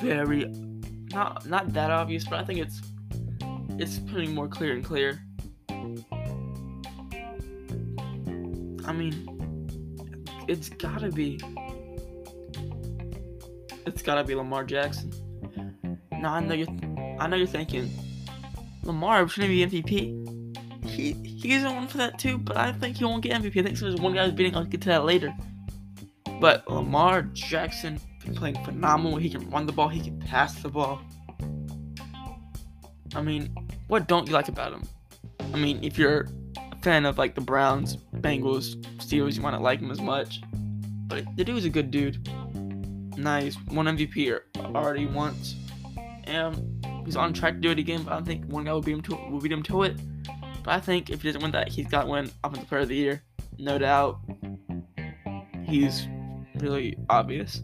Very 0.00 0.46
not 1.12 1.46
not 1.46 1.70
that 1.74 1.90
obvious, 1.90 2.24
but 2.24 2.40
I 2.40 2.44
think 2.44 2.60
it's 2.60 2.80
it's 3.78 3.98
putting 3.98 4.34
more 4.34 4.48
clear 4.48 4.72
and 4.72 4.82
clear. 4.82 5.22
I 8.86 8.92
mean, 8.92 9.68
it's 10.48 10.70
gotta 10.70 11.10
be. 11.10 11.38
It's 13.84 14.00
gotta 14.00 14.24
be 14.24 14.34
Lamar 14.34 14.64
Jackson. 14.64 15.12
Now 16.10 16.32
I 16.32 16.40
know 16.40 16.54
you're, 16.54 16.68
I 17.20 17.26
know 17.26 17.36
you're 17.36 17.46
thinking, 17.46 17.90
Lamar 18.82 19.28
shouldn't 19.28 19.50
be 19.50 19.82
MVP. 19.82 20.21
He 20.92 21.12
he's 21.12 21.62
the 21.62 21.70
one 21.70 21.88
for 21.88 21.98
that 21.98 22.18
too, 22.18 22.38
but 22.38 22.56
I 22.56 22.72
think 22.72 22.98
he 22.98 23.04
won't 23.04 23.22
get 23.22 23.40
MVP. 23.40 23.58
I 23.58 23.62
think 23.62 23.78
there's 23.78 23.96
one 23.96 24.14
guy 24.14 24.24
who's 24.24 24.34
beating. 24.34 24.54
I'll 24.54 24.64
get 24.64 24.82
to 24.82 24.88
that 24.90 25.04
later. 25.04 25.34
But 26.40 26.68
Lamar 26.68 27.22
Jackson 27.22 28.00
been 28.24 28.34
playing 28.34 28.62
phenomenal. 28.64 29.16
He 29.18 29.30
can 29.30 29.48
run 29.50 29.66
the 29.66 29.72
ball. 29.72 29.88
He 29.88 30.00
can 30.00 30.18
pass 30.20 30.62
the 30.62 30.68
ball. 30.68 31.00
I 33.14 33.22
mean, 33.22 33.54
what 33.88 34.06
don't 34.06 34.26
you 34.26 34.32
like 34.32 34.48
about 34.48 34.72
him? 34.72 34.82
I 35.52 35.58
mean, 35.58 35.82
if 35.82 35.98
you're 35.98 36.28
a 36.72 36.76
fan 36.82 37.04
of 37.04 37.18
like 37.18 37.34
the 37.34 37.40
Browns, 37.40 37.96
Bengals, 38.16 38.76
Steelers, 38.98 39.36
you 39.36 39.42
might 39.42 39.50
not 39.50 39.62
like 39.62 39.80
him 39.80 39.90
as 39.90 40.00
much. 40.00 40.40
But 41.06 41.24
the 41.36 41.44
dude's 41.44 41.64
a 41.64 41.70
good 41.70 41.90
dude. 41.90 42.26
Nice, 43.18 43.56
one 43.68 43.86
MVP 43.86 44.32
er, 44.32 44.46
already 44.74 45.06
once, 45.06 45.54
and 46.24 46.84
he's 47.04 47.16
on 47.16 47.34
track 47.34 47.54
to 47.54 47.60
do 47.60 47.70
it 47.70 47.78
again. 47.78 48.02
But 48.02 48.12
I 48.12 48.14
don't 48.16 48.24
think 48.24 48.46
one 48.46 48.64
guy 48.64 48.72
will 48.72 48.80
beat 48.80 48.92
him 48.92 49.02
to 49.02 49.16
will 49.30 49.40
beat 49.40 49.52
him 49.52 49.62
to 49.64 49.82
it. 49.82 49.96
But 50.64 50.74
I 50.74 50.80
think 50.80 51.10
if 51.10 51.22
he 51.22 51.28
doesn't 51.28 51.42
win 51.42 51.52
that, 51.52 51.68
he's 51.68 51.88
got 51.88 52.02
to 52.02 52.08
win 52.08 52.30
Offensive 52.44 52.68
Player 52.68 52.82
of 52.82 52.88
the 52.88 52.96
Year, 52.96 53.22
no 53.58 53.78
doubt. 53.78 54.18
He's 55.64 56.06
really 56.56 56.96
obvious. 57.10 57.62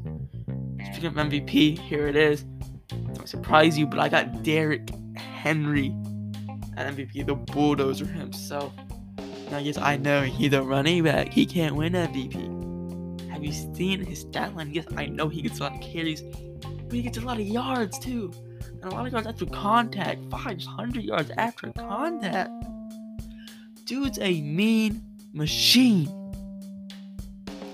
Speaking 0.93 1.07
of 1.07 1.15
MVP, 1.15 1.79
here 1.79 2.09
it 2.09 2.17
is. 2.17 2.45
Don't 2.89 3.29
surprise 3.29 3.79
you, 3.79 3.87
but 3.87 4.01
I 4.01 4.09
got 4.09 4.43
Derrick 4.43 4.89
Henry 5.17 5.95
at 6.77 6.95
MVP, 6.95 7.27
the 7.27 7.35
bulldozer 7.35 8.07
himself. 8.07 8.73
Now, 9.51 9.59
yes, 9.59 9.79
I 9.79 9.97
know 9.97 10.23
he's 10.23 10.53
a 10.53 10.63
running 10.63 11.05
back. 11.05 11.33
He 11.33 11.47
can't 11.47 11.75
win 11.77 11.93
MVP. 11.93 13.31
Have 13.31 13.45
you 13.45 13.53
seen 13.53 14.05
his 14.05 14.21
stat 14.23 14.57
line? 14.57 14.73
Yes, 14.75 14.87
I 14.97 15.07
know 15.07 15.29
he 15.29 15.43
gets 15.43 15.61
a 15.61 15.65
lot 15.65 15.75
of 15.75 15.81
carries, 15.81 16.23
but 16.23 16.93
he 16.93 17.03
gets 17.03 17.19
a 17.19 17.21
lot 17.21 17.39
of 17.39 17.47
yards 17.47 17.99
too. 17.99 18.33
And 18.83 18.85
a 18.85 18.95
lot 18.95 19.07
of 19.07 19.13
yards 19.13 19.27
after 19.27 19.47
contact. 19.47 20.31
500 20.31 21.03
yards 21.05 21.31
after 21.37 21.73
contact. 21.73 22.51
Dude's 23.89 24.19
a 24.21 24.43
mean 24.43 25.03
machine. 25.33 26.13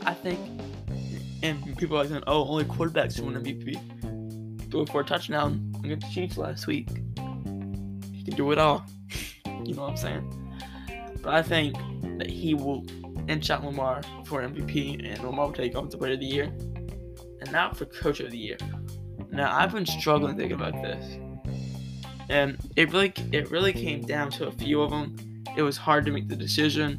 I 0.06 0.14
think, 0.14 0.38
and 1.42 1.76
people 1.76 1.98
are 1.98 2.06
saying, 2.06 2.22
oh, 2.28 2.46
only 2.46 2.62
quarterbacks 2.66 3.18
win 3.18 3.34
MVP. 3.34 4.70
Threw 4.70 4.86
for 4.86 5.00
a 5.00 5.04
touchdown 5.04 5.74
against 5.82 6.06
the 6.06 6.12
Chiefs 6.14 6.38
last 6.38 6.68
week. 6.68 6.88
He 8.12 8.22
can 8.22 8.36
do 8.36 8.52
it 8.52 8.58
all. 8.58 8.86
you 9.64 9.74
know 9.74 9.82
what 9.82 9.90
I'm 9.90 9.96
saying? 9.96 10.52
But 11.20 11.34
I 11.34 11.42
think 11.42 11.74
that 12.18 12.30
he 12.30 12.54
will 12.54 12.86
inch 13.26 13.50
out 13.50 13.64
Lamar 13.64 14.00
for 14.24 14.40
MVP, 14.40 15.04
and 15.04 15.20
Lamar 15.24 15.46
will 15.46 15.52
take 15.52 15.74
Offensive 15.74 15.98
Player 15.98 16.12
of 16.12 16.20
the 16.20 16.26
Year, 16.26 16.44
and 16.44 17.50
now 17.50 17.72
for 17.72 17.86
Coach 17.86 18.20
of 18.20 18.30
the 18.30 18.38
Year. 18.38 18.58
Now 19.32 19.52
I've 19.52 19.72
been 19.72 19.84
struggling 19.84 20.36
thinking 20.36 20.54
about 20.54 20.74
this, 20.74 21.18
and 22.28 22.56
it 22.76 22.92
really 22.92 23.12
it 23.32 23.50
really 23.50 23.72
came 23.72 24.02
down 24.02 24.30
to 24.32 24.46
a 24.46 24.52
few 24.52 24.80
of 24.80 24.92
them. 24.92 25.16
It 25.56 25.62
was 25.62 25.76
hard 25.76 26.04
to 26.06 26.12
make 26.12 26.28
the 26.28 26.36
decision, 26.36 26.98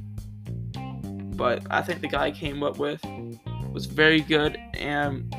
but 1.35 1.63
I 1.69 1.81
think 1.81 2.01
the 2.01 2.07
guy 2.07 2.25
I 2.25 2.31
came 2.31 2.63
up 2.63 2.77
with 2.77 3.01
was 3.71 3.85
very 3.85 4.21
good, 4.21 4.57
and 4.73 5.33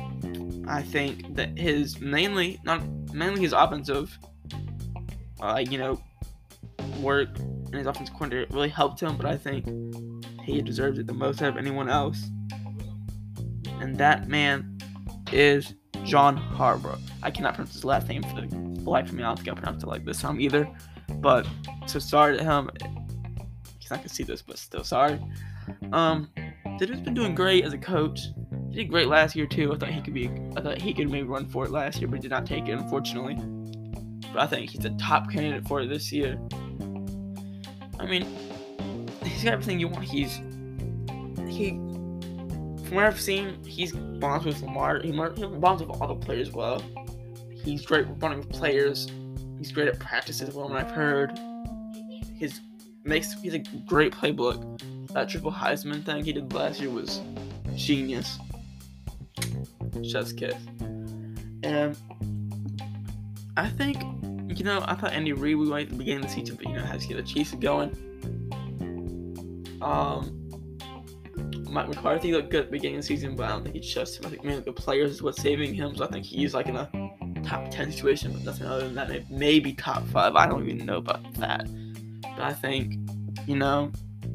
I 0.67 0.81
think 0.83 1.35
that 1.35 1.57
his 1.57 1.99
mainly 1.99 2.59
not 2.63 2.81
mainly 3.13 3.41
his 3.41 3.53
offensive, 3.53 4.17
uh, 5.41 5.63
you 5.67 5.77
know, 5.77 6.01
work 6.99 7.29
and 7.37 7.75
his 7.75 7.87
offensive 7.87 8.13
coordinator 8.13 8.53
really 8.53 8.69
helped 8.69 8.99
him, 8.99 9.17
but 9.17 9.25
I 9.25 9.37
think 9.37 9.65
he 10.43 10.61
deserves 10.61 10.99
it 10.99 11.07
the 11.07 11.13
most 11.13 11.41
out 11.41 11.49
of 11.49 11.57
anyone 11.57 11.89
else. 11.89 12.29
And 13.79 13.97
that 13.97 14.27
man 14.27 14.77
is 15.31 15.73
John 16.03 16.37
Harbaugh. 16.37 16.99
I 17.21 17.31
cannot 17.31 17.55
pronounce 17.55 17.73
his 17.73 17.85
last 17.85 18.07
name 18.07 18.23
for 18.23 18.41
the 18.41 18.55
life 18.89 19.09
of 19.09 19.13
me. 19.13 19.23
I 19.23 19.27
don't 19.27 19.35
think 19.35 19.49
I 19.49 19.53
pronounced 19.53 19.83
it 19.83 19.87
like 19.87 20.05
this 20.05 20.21
time 20.21 20.39
either. 20.39 20.67
But 21.15 21.47
so 21.85 21.99
sorry 21.99 22.37
to 22.37 22.43
him. 22.43 22.69
Not 23.89 23.99
gonna 23.99 24.09
see 24.09 24.23
this, 24.23 24.41
but 24.41 24.57
still 24.57 24.83
sorry. 24.83 25.19
Um, 25.91 26.29
the 26.79 26.85
dude's 26.85 27.01
been 27.01 27.13
doing 27.13 27.35
great 27.35 27.63
as 27.63 27.73
a 27.73 27.77
coach. 27.77 28.19
He 28.69 28.77
did 28.77 28.89
great 28.89 29.07
last 29.07 29.35
year 29.35 29.47
too. 29.47 29.73
I 29.73 29.77
thought 29.77 29.89
he 29.89 30.01
could 30.01 30.13
be. 30.13 30.29
I 30.55 30.61
thought 30.61 30.81
he 30.81 30.93
could 30.93 31.09
maybe 31.09 31.27
run 31.27 31.47
for 31.47 31.65
it 31.65 31.71
last 31.71 31.99
year, 31.99 32.07
but 32.07 32.17
he 32.17 32.21
did 32.21 32.31
not 32.31 32.45
take 32.45 32.67
it, 32.67 32.73
unfortunately. 32.73 33.35
But 34.33 34.41
I 34.41 34.47
think 34.47 34.69
he's 34.69 34.85
a 34.85 34.91
top 34.91 35.31
candidate 35.31 35.67
for 35.67 35.81
it 35.81 35.87
this 35.87 36.11
year. 36.11 36.39
I 37.99 38.05
mean, 38.05 38.27
he's 39.23 39.43
got 39.43 39.53
everything 39.53 39.79
you 39.79 39.87
want. 39.87 40.05
He's 40.05 40.37
he. 41.47 41.71
From 42.87 42.95
what 42.95 43.05
I've 43.05 43.19
seen, 43.19 43.63
he's 43.65 43.91
bonds 43.91 44.45
with 44.45 44.61
Lamar. 44.61 45.01
He 45.01 45.11
bonds 45.11 45.83
with 45.83 45.89
all 45.89 46.07
the 46.07 46.15
players 46.15 46.51
well. 46.51 46.81
He's 47.51 47.85
great 47.85 48.05
running 48.19 48.39
with 48.39 48.49
players. 48.49 49.07
He's 49.57 49.71
great 49.71 49.87
at 49.89 49.99
practices. 49.99 50.53
Well, 50.53 50.71
I've 50.71 50.91
heard, 50.91 51.37
his 52.37 52.61
makes 53.07 53.33
he's 53.41 53.53
a 53.53 53.59
great 53.59 54.13
playbook. 54.13 54.81
That 55.13 55.29
triple 55.29 55.51
Heisman 55.51 56.05
thing 56.05 56.23
he 56.23 56.33
did 56.33 56.51
last 56.53 56.79
year 56.79 56.89
was 56.89 57.21
genius. 57.75 58.37
Chef's 60.03 60.33
kiss. 60.33 60.55
And 61.63 61.97
I 63.55 63.69
think 63.69 64.03
you 64.57 64.63
know, 64.63 64.83
I 64.87 64.95
thought 64.95 65.13
Andy 65.13 65.33
Reid 65.33 65.57
we 65.57 65.67
might 65.67 65.95
begin 65.97 66.21
the 66.21 66.27
season, 66.27 66.55
but 66.55 66.67
you 66.67 66.73
know, 66.73 66.83
has 66.83 67.03
to 67.03 67.07
get 67.09 67.17
the 67.17 67.23
Chiefs 67.23 67.51
going. 67.53 67.91
Um, 69.81 70.49
Mike 71.69 71.89
McCarthy 71.89 72.31
looked 72.31 72.49
good 72.49 72.61
at 72.61 72.65
the 72.67 72.71
beginning 72.71 72.97
of 72.97 73.03
the 73.03 73.07
season, 73.07 73.35
but 73.35 73.45
I 73.45 73.49
don't 73.49 73.63
think 73.63 73.75
he's 73.75 73.93
just 73.93 74.17
him. 74.17 74.25
I 74.25 74.29
think 74.29 74.43
mainly 74.43 74.63
the 74.63 74.73
players 74.73 75.11
is 75.11 75.21
what's 75.21 75.41
saving 75.41 75.75
him. 75.75 75.95
So 75.95 76.05
I 76.05 76.07
think 76.07 76.25
he's 76.25 76.53
like 76.53 76.67
in 76.67 76.75
a 76.75 76.89
top 77.43 77.69
ten 77.69 77.91
situation, 77.91 78.31
but 78.33 78.43
nothing 78.43 78.67
other 78.67 78.89
than 78.89 78.95
that. 78.95 79.29
Maybe 79.29 79.73
top 79.73 80.07
five. 80.07 80.35
I 80.35 80.47
don't 80.47 80.67
even 80.67 80.85
know 80.85 80.97
about 80.97 81.31
that. 81.35 81.67
But 82.37 82.45
I 82.45 82.53
think, 82.53 82.93
you 83.47 83.55
know, 83.55 83.91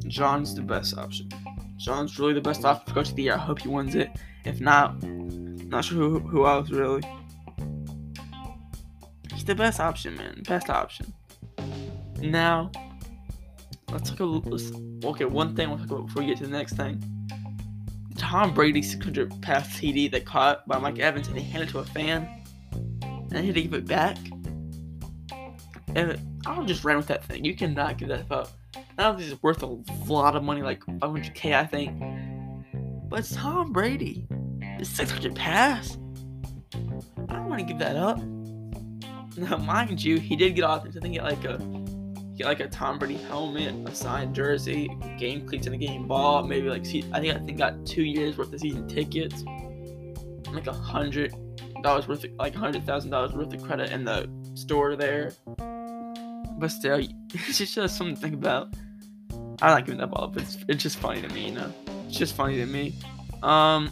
John's 0.09 0.57
the 0.57 0.63
best 0.63 0.99
option. 0.99 1.29
John's 1.77 2.19
really 2.19 2.35
the 2.35 2.41
best 2.41 2.65
option 2.65 2.85
for 2.89 2.95
coach 2.95 3.11
of 3.11 3.17
the 3.17 3.23
year. 3.23 3.35
I 3.35 3.39
hope 3.39 3.61
he 3.61 3.69
wins 3.69 3.95
it. 3.95 4.11
If 4.45 4.61
not, 4.61 5.01
not 5.05 5.85
sure 5.85 5.99
who, 5.99 6.19
who 6.19 6.45
else 6.45 6.69
really. 6.71 7.03
He's 9.33 9.45
the 9.45 9.55
best 9.55 9.79
option, 9.79 10.17
man. 10.17 10.43
Best 10.49 10.69
option. 10.69 11.13
Now, 12.21 12.73
let's 13.93 14.11
talk 14.11 14.21
a 14.21 14.25
let's 14.25 14.73
okay. 15.05 15.25
One 15.25 15.55
thing 15.55 15.71
we'll 15.71 15.79
talk 15.79 15.91
about 15.91 16.07
before 16.07 16.23
we 16.23 16.29
get 16.29 16.39
to 16.39 16.47
the 16.47 16.57
next 16.57 16.75
thing. 16.75 17.03
Tom 18.17 18.53
Brady's 18.53 18.91
600 18.91 19.43
pass 19.43 19.69
TD 19.79 20.11
that 20.11 20.25
caught 20.25 20.67
by 20.67 20.79
Mike 20.79 20.99
Evans 20.99 21.29
and 21.29 21.39
he 21.39 21.49
handed 21.49 21.69
to 21.71 21.79
a 21.79 21.85
fan, 21.85 22.29
and 23.03 23.45
he 23.45 23.53
to 23.53 23.63
give 23.63 23.75
it 23.75 23.87
back. 23.87 24.17
I'll 26.47 26.65
just 26.65 26.85
run 26.85 26.97
with 26.97 27.07
that 27.07 27.25
thing. 27.25 27.45
You 27.45 27.55
cannot 27.55 27.99
give 27.99 28.09
that 28.09 28.31
up. 28.31 28.51
Now 28.99 29.13
this 29.13 29.27
is 29.27 29.43
worth 29.43 29.63
a 29.63 29.79
lot 30.07 30.37
of 30.37 30.43
money, 30.43 30.63
like 30.63 30.81
500k, 30.81 31.55
I 31.55 31.67
think. 31.67 31.99
But 33.09 33.21
it's 33.21 33.35
Tom 33.35 33.73
Brady. 33.73 34.27
It's 34.61 34.91
600 34.91 35.35
pass. 35.35 35.99
I 37.29 37.35
don't 37.35 37.49
want 37.49 37.61
to 37.61 37.67
give 37.67 37.79
that 37.79 37.97
up. 37.97 38.19
Now, 39.37 39.57
mind 39.57 40.03
you, 40.03 40.19
he 40.19 40.37
did 40.37 40.55
get 40.55 40.65
off. 40.65 40.87
I 40.87 40.91
think 40.91 41.07
he 41.07 41.19
got 41.19 41.31
like 41.31 41.45
a 41.45 41.59
get 42.37 42.47
like 42.47 42.61
a 42.61 42.69
Tom 42.69 42.99
Brady 42.99 43.17
helmet, 43.17 43.75
a 43.89 43.95
signed 43.95 44.35
jersey, 44.35 44.89
game 45.19 45.47
cleats, 45.47 45.67
and 45.67 45.75
a 45.75 45.79
game 45.79 46.07
ball. 46.07 46.43
Maybe 46.43 46.69
like 46.69 46.83
I 47.13 47.21
think 47.21 47.35
I 47.35 47.39
think 47.39 47.59
got 47.59 47.87
two 47.87 48.03
years 48.03 48.37
worth 48.37 48.53
of 48.53 48.61
season 48.61 48.87
tickets, 48.89 49.45
like 50.53 50.67
a 50.67 50.73
hundred 50.73 51.35
dollars 51.83 52.09
worth, 52.09 52.25
of, 52.25 52.33
like 52.33 52.55
hundred 52.55 52.85
thousand 52.85 53.11
dollars 53.11 53.33
worth 53.33 53.53
of 53.53 53.63
credit 53.63 53.91
in 53.91 54.05
the 54.05 54.31
store 54.55 54.97
there. 54.97 55.33
But 56.63 56.71
still, 56.71 57.01
it's 57.35 57.59
just 57.59 57.97
something 57.97 58.15
to 58.15 58.21
think 58.21 58.35
about. 58.35 58.73
I 59.61 59.73
like 59.73 59.87
giving 59.87 60.07
ball 60.09 60.27
up. 60.27 60.37
It's 60.37 60.59
it's 60.69 60.81
just 60.81 60.97
funny 60.97 61.21
to 61.21 61.29
me, 61.31 61.47
you 61.47 61.55
know. 61.55 61.73
It's 62.07 62.17
just 62.17 62.37
funny 62.37 62.55
to 62.59 62.67
me. 62.67 62.95
Um, 63.43 63.91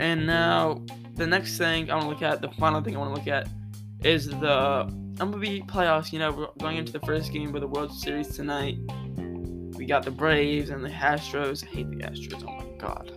and 0.00 0.26
now 0.26 0.84
the 1.14 1.26
next 1.26 1.56
thing 1.56 1.90
I 1.90 1.94
want 1.94 2.04
to 2.04 2.10
look 2.10 2.22
at, 2.22 2.42
the 2.42 2.50
final 2.58 2.82
thing 2.82 2.94
I 2.94 2.98
want 2.98 3.14
to 3.14 3.18
look 3.18 3.26
at 3.26 3.48
is 4.04 4.26
the 4.26 4.84
MLB 5.14 5.66
playoffs. 5.66 6.12
You 6.12 6.18
know, 6.18 6.30
we're 6.30 6.48
going 6.58 6.76
into 6.76 6.92
the 6.92 7.00
first 7.00 7.32
game 7.32 7.54
of 7.54 7.62
the 7.62 7.66
World 7.66 7.90
Series 7.90 8.36
tonight. 8.36 8.76
We 9.78 9.86
got 9.86 10.02
the 10.02 10.10
Braves 10.10 10.68
and 10.68 10.84
the 10.84 10.90
Astros. 10.90 11.66
I 11.66 11.70
hate 11.70 11.88
the 11.88 12.04
Astros. 12.04 12.44
Oh 12.46 12.54
my 12.54 12.76
god. 12.76 13.12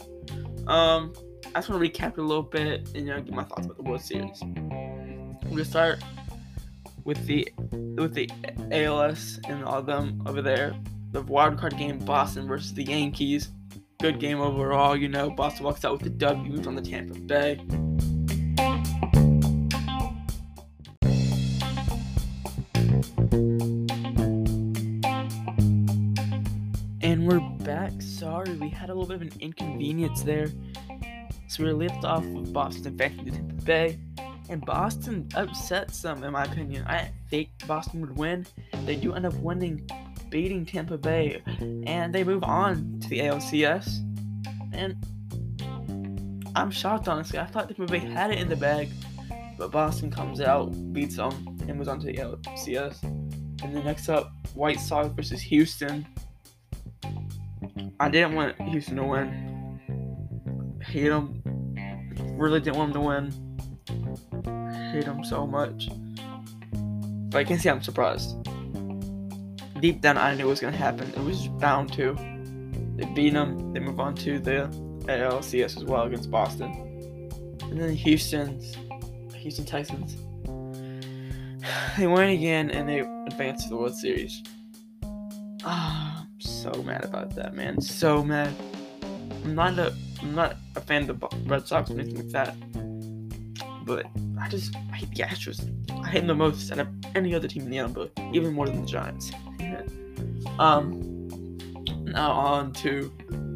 Um, 0.69 1.13
I 1.53 1.59
just 1.59 1.69
want 1.69 1.83
to 1.83 1.89
recap 1.89 2.17
a 2.19 2.21
little 2.21 2.41
bit 2.41 2.87
and 2.95 3.05
you 3.05 3.13
know 3.13 3.19
give 3.19 3.33
my 3.33 3.43
thoughts 3.43 3.65
about 3.65 3.75
the 3.75 3.83
World 3.83 4.01
Series. 4.01 4.41
We're 4.41 5.49
gonna 5.49 5.65
start 5.65 6.01
with 7.03 7.25
the 7.25 7.47
with 7.95 8.13
the 8.13 8.29
ALS 8.71 9.39
and 9.47 9.63
all 9.63 9.81
them 9.81 10.21
over 10.25 10.41
there. 10.41 10.75
The 11.11 11.21
wild 11.21 11.59
card 11.59 11.77
game, 11.77 11.99
Boston 11.99 12.47
versus 12.47 12.73
the 12.73 12.83
Yankees. 12.83 13.49
good 13.99 14.19
game 14.19 14.41
overall. 14.41 14.95
You 14.95 15.09
know, 15.09 15.29
Boston 15.29 15.65
walks 15.65 15.85
out 15.85 15.93
with 15.93 16.01
the 16.01 16.09
W, 16.09 16.61
on 16.67 16.75
the 16.75 16.81
Tampa 16.81 17.19
Bay. 17.19 17.59
And 27.01 27.27
we're 27.27 27.39
back. 27.63 27.91
Sorry, 28.01 28.53
we 28.55 28.69
had 28.69 28.89
a 28.89 28.93
little 28.93 29.07
bit 29.07 29.15
of 29.15 29.21
an 29.21 29.31
inconvenience 29.39 30.23
there. 30.23 30.47
So 31.47 31.63
we 31.63 31.71
were 31.71 31.75
left 31.75 32.03
off 32.03 32.25
with 32.25 32.51
Boston 32.51 32.97
facing 32.97 33.25
the 33.25 33.31
Tampa 33.31 33.53
Bay. 33.63 33.99
And 34.49 34.65
Boston 34.65 35.27
upsets 35.35 36.01
them, 36.01 36.23
in 36.23 36.33
my 36.33 36.43
opinion. 36.43 36.85
I 36.85 37.11
think 37.29 37.49
Boston 37.65 38.01
would 38.01 38.17
win. 38.17 38.45
They 38.85 38.95
do 38.95 39.13
end 39.13 39.25
up 39.25 39.33
winning, 39.35 39.89
beating 40.29 40.65
Tampa 40.65 40.97
Bay. 40.97 41.41
And 41.85 42.13
they 42.13 42.23
move 42.23 42.43
on 42.43 42.99
to 43.01 43.09
the 43.09 43.19
ALCS. 43.19 43.99
And 44.73 44.97
I'm 46.55 46.71
shocked, 46.71 47.07
honestly. 47.07 47.39
I 47.39 47.45
thought 47.45 47.69
Tampa 47.69 47.85
Bay 47.85 47.99
had 47.99 48.31
it 48.31 48.39
in 48.39 48.49
the 48.49 48.55
bag. 48.55 48.89
But 49.57 49.71
Boston 49.71 50.11
comes 50.11 50.41
out, 50.41 50.71
beats 50.93 51.15
them, 51.15 51.31
and 51.67 51.77
moves 51.77 51.87
on 51.87 51.99
to 51.99 52.07
the 52.07 52.15
LCS. 52.15 53.03
And 53.03 53.75
then 53.75 53.85
next 53.85 54.09
up, 54.09 54.31
White 54.55 54.79
Sox 54.79 55.09
versus 55.13 55.41
Houston. 55.41 56.05
I 57.99 58.09
didn't 58.09 58.35
want 58.35 58.59
Houston 58.61 58.97
to 58.97 59.03
win. 59.05 60.79
Hate 60.83 61.09
them. 61.09 61.41
Really 62.37 62.59
didn't 62.59 62.77
want 62.77 62.93
them 62.93 63.01
to 63.01 63.07
win. 63.07 63.53
Hate 64.93 65.05
them 65.05 65.23
so 65.23 65.47
much. 65.47 65.89
But 67.31 67.39
I 67.39 67.43
can 67.43 67.57
see 67.57 67.67
I'm 67.67 67.81
surprised. 67.81 68.37
Deep 69.79 70.01
down, 70.01 70.19
I 70.19 70.35
knew 70.35 70.45
it 70.45 70.49
was 70.49 70.59
going 70.59 70.73
to 70.73 70.77
happen. 70.77 71.09
It 71.09 71.23
was 71.23 71.47
bound 71.47 71.91
to. 71.93 72.15
They 72.95 73.05
beat 73.15 73.33
them. 73.33 73.73
They 73.73 73.79
move 73.79 73.99
on 73.99 74.13
to 74.17 74.37
the 74.37 74.69
ALCS 75.05 75.77
as 75.77 75.83
well 75.83 76.03
against 76.03 76.29
Boston. 76.29 76.71
And 77.63 77.81
then 77.81 77.95
Houston's 77.95 78.77
Houston 79.33 79.65
Texans. 79.65 80.15
They 81.97 82.05
win 82.05 82.29
again 82.29 82.69
and 82.69 82.87
they 82.87 82.99
advance 82.99 83.63
to 83.63 83.69
the 83.69 83.77
World 83.77 83.95
Series. 83.95 84.43
Ah, 85.63 86.21
I'm 86.21 86.39
so 86.39 86.71
mad 86.83 87.03
about 87.03 87.33
that, 87.35 87.55
man. 87.55 87.81
So 87.81 88.23
mad. 88.23 88.53
I'm 89.43 89.55
not 89.55 89.79
a 89.79 89.91
I'm 90.21 90.35
not 90.35 90.57
a 90.75 90.81
fan 90.81 91.09
of 91.09 91.19
the 91.19 91.27
Red 91.45 91.67
Sox 91.67 91.89
or 91.89 91.99
anything 91.99 92.17
like 92.17 92.29
that. 92.29 92.55
But 93.85 94.05
I 94.39 94.47
just 94.49 94.73
hate 94.93 95.09
the 95.11 95.23
Astros. 95.23 95.59
I 96.03 96.09
hate 96.09 96.19
them 96.19 96.27
the 96.27 96.35
most 96.35 96.71
out 96.71 96.79
of 96.79 96.87
any 97.15 97.35
other 97.35 97.47
team 97.47 97.63
in 97.63 97.69
the 97.69 97.77
NBA, 97.77 98.35
even 98.35 98.53
more 98.53 98.67
than 98.67 98.81
the 98.81 98.87
Giants. 98.87 99.31
um 100.59 101.09
now 102.05 102.31
on 102.31 102.73
to 102.73 103.11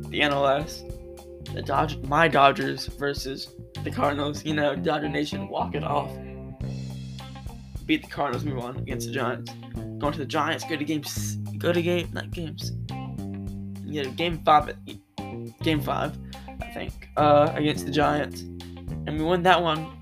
the 0.10 0.20
NLS. 0.22 0.84
The 1.54 1.62
Dodge 1.62 1.98
my 2.04 2.28
Dodgers 2.28 2.88
versus 2.88 3.54
the 3.84 3.92
Cardinals. 3.92 4.44
You 4.44 4.54
know, 4.54 4.76
Dodger 4.76 5.10
Nation 5.10 5.48
walk 5.48 5.76
it 5.76 5.84
off. 5.84 6.12
Beat 7.86 8.02
the 8.04 8.10
Cardinals, 8.10 8.44
move 8.44 8.60
on 8.60 8.78
against 8.78 9.08
the 9.08 9.14
Giants. 9.14 9.52
Going 10.00 10.12
to 10.14 10.20
the 10.20 10.26
Giants, 10.26 10.66
go 10.66 10.76
to 10.76 10.84
games 10.84 11.38
go 11.58 11.72
to 11.72 11.82
game 11.82 12.10
not 12.14 12.32
games. 12.32 12.74
Yeah, 13.86 14.04
game 14.04 14.42
five 14.44 14.76
game 15.64 15.82
five, 15.82 16.18
I 16.62 16.72
think. 16.74 17.10
Uh 17.16 17.52
against 17.56 17.86
the 17.86 17.92
Giants. 17.92 18.42
And 18.42 19.18
we 19.18 19.24
won 19.24 19.42
that 19.44 19.62
one. 19.62 19.97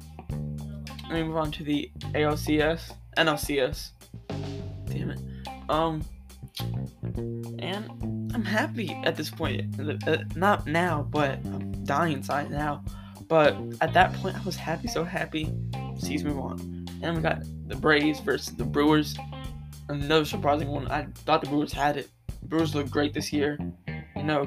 And 1.05 1.13
we 1.13 1.23
move 1.23 1.37
on 1.37 1.51
to 1.51 1.63
the 1.63 1.91
ALCS. 2.13 2.93
NLCS. 3.17 3.91
Damn 4.85 5.11
it. 5.11 5.19
Um 5.69 6.03
and 7.59 7.89
I'm 8.33 8.43
happy 8.43 8.91
at 9.03 9.15
this 9.15 9.29
point. 9.29 9.79
Uh, 9.79 10.17
not 10.35 10.67
now, 10.67 11.07
but 11.09 11.39
I'm 11.45 11.85
dying 11.85 12.13
inside 12.13 12.51
now. 12.51 12.83
But 13.27 13.57
at 13.81 13.93
that 13.93 14.13
point, 14.13 14.35
I 14.35 14.43
was 14.43 14.55
happy, 14.55 14.87
so 14.87 15.03
happy. 15.03 15.51
Season 15.97 16.27
move 16.27 16.39
on. 16.39 16.85
And 17.01 17.15
we 17.15 17.21
got 17.21 17.43
the 17.67 17.75
Braves 17.75 18.19
versus 18.19 18.55
the 18.55 18.65
Brewers. 18.65 19.15
Another 19.89 20.25
surprising 20.25 20.67
one. 20.67 20.87
I 20.89 21.07
thought 21.25 21.41
the 21.41 21.47
Brewers 21.47 21.73
had 21.73 21.97
it. 21.97 22.09
The 22.41 22.47
Brewers 22.47 22.75
look 22.75 22.89
great 22.89 23.13
this 23.13 23.31
year. 23.31 23.57
You 24.15 24.23
know, 24.23 24.41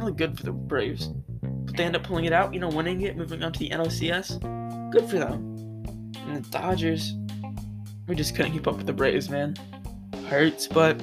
look 0.00 0.16
good 0.16 0.36
for 0.36 0.44
the 0.44 0.52
Braves. 0.52 1.08
But 1.42 1.76
they 1.76 1.84
end 1.84 1.96
up 1.96 2.04
pulling 2.04 2.24
it 2.24 2.32
out, 2.32 2.54
you 2.54 2.60
know, 2.60 2.68
winning 2.68 3.02
it, 3.02 3.16
moving 3.16 3.42
on 3.42 3.52
to 3.52 3.58
the 3.58 3.70
NLCS. 3.70 4.65
Good 4.96 5.10
for 5.10 5.18
them. 5.18 6.14
And 6.26 6.42
the 6.42 6.50
Dodgers, 6.50 7.12
we 8.08 8.14
just 8.14 8.34
couldn't 8.34 8.52
keep 8.52 8.66
up 8.66 8.78
with 8.78 8.86
the 8.86 8.94
Braves, 8.94 9.28
man. 9.28 9.54
Hurts, 10.26 10.66
but 10.66 10.98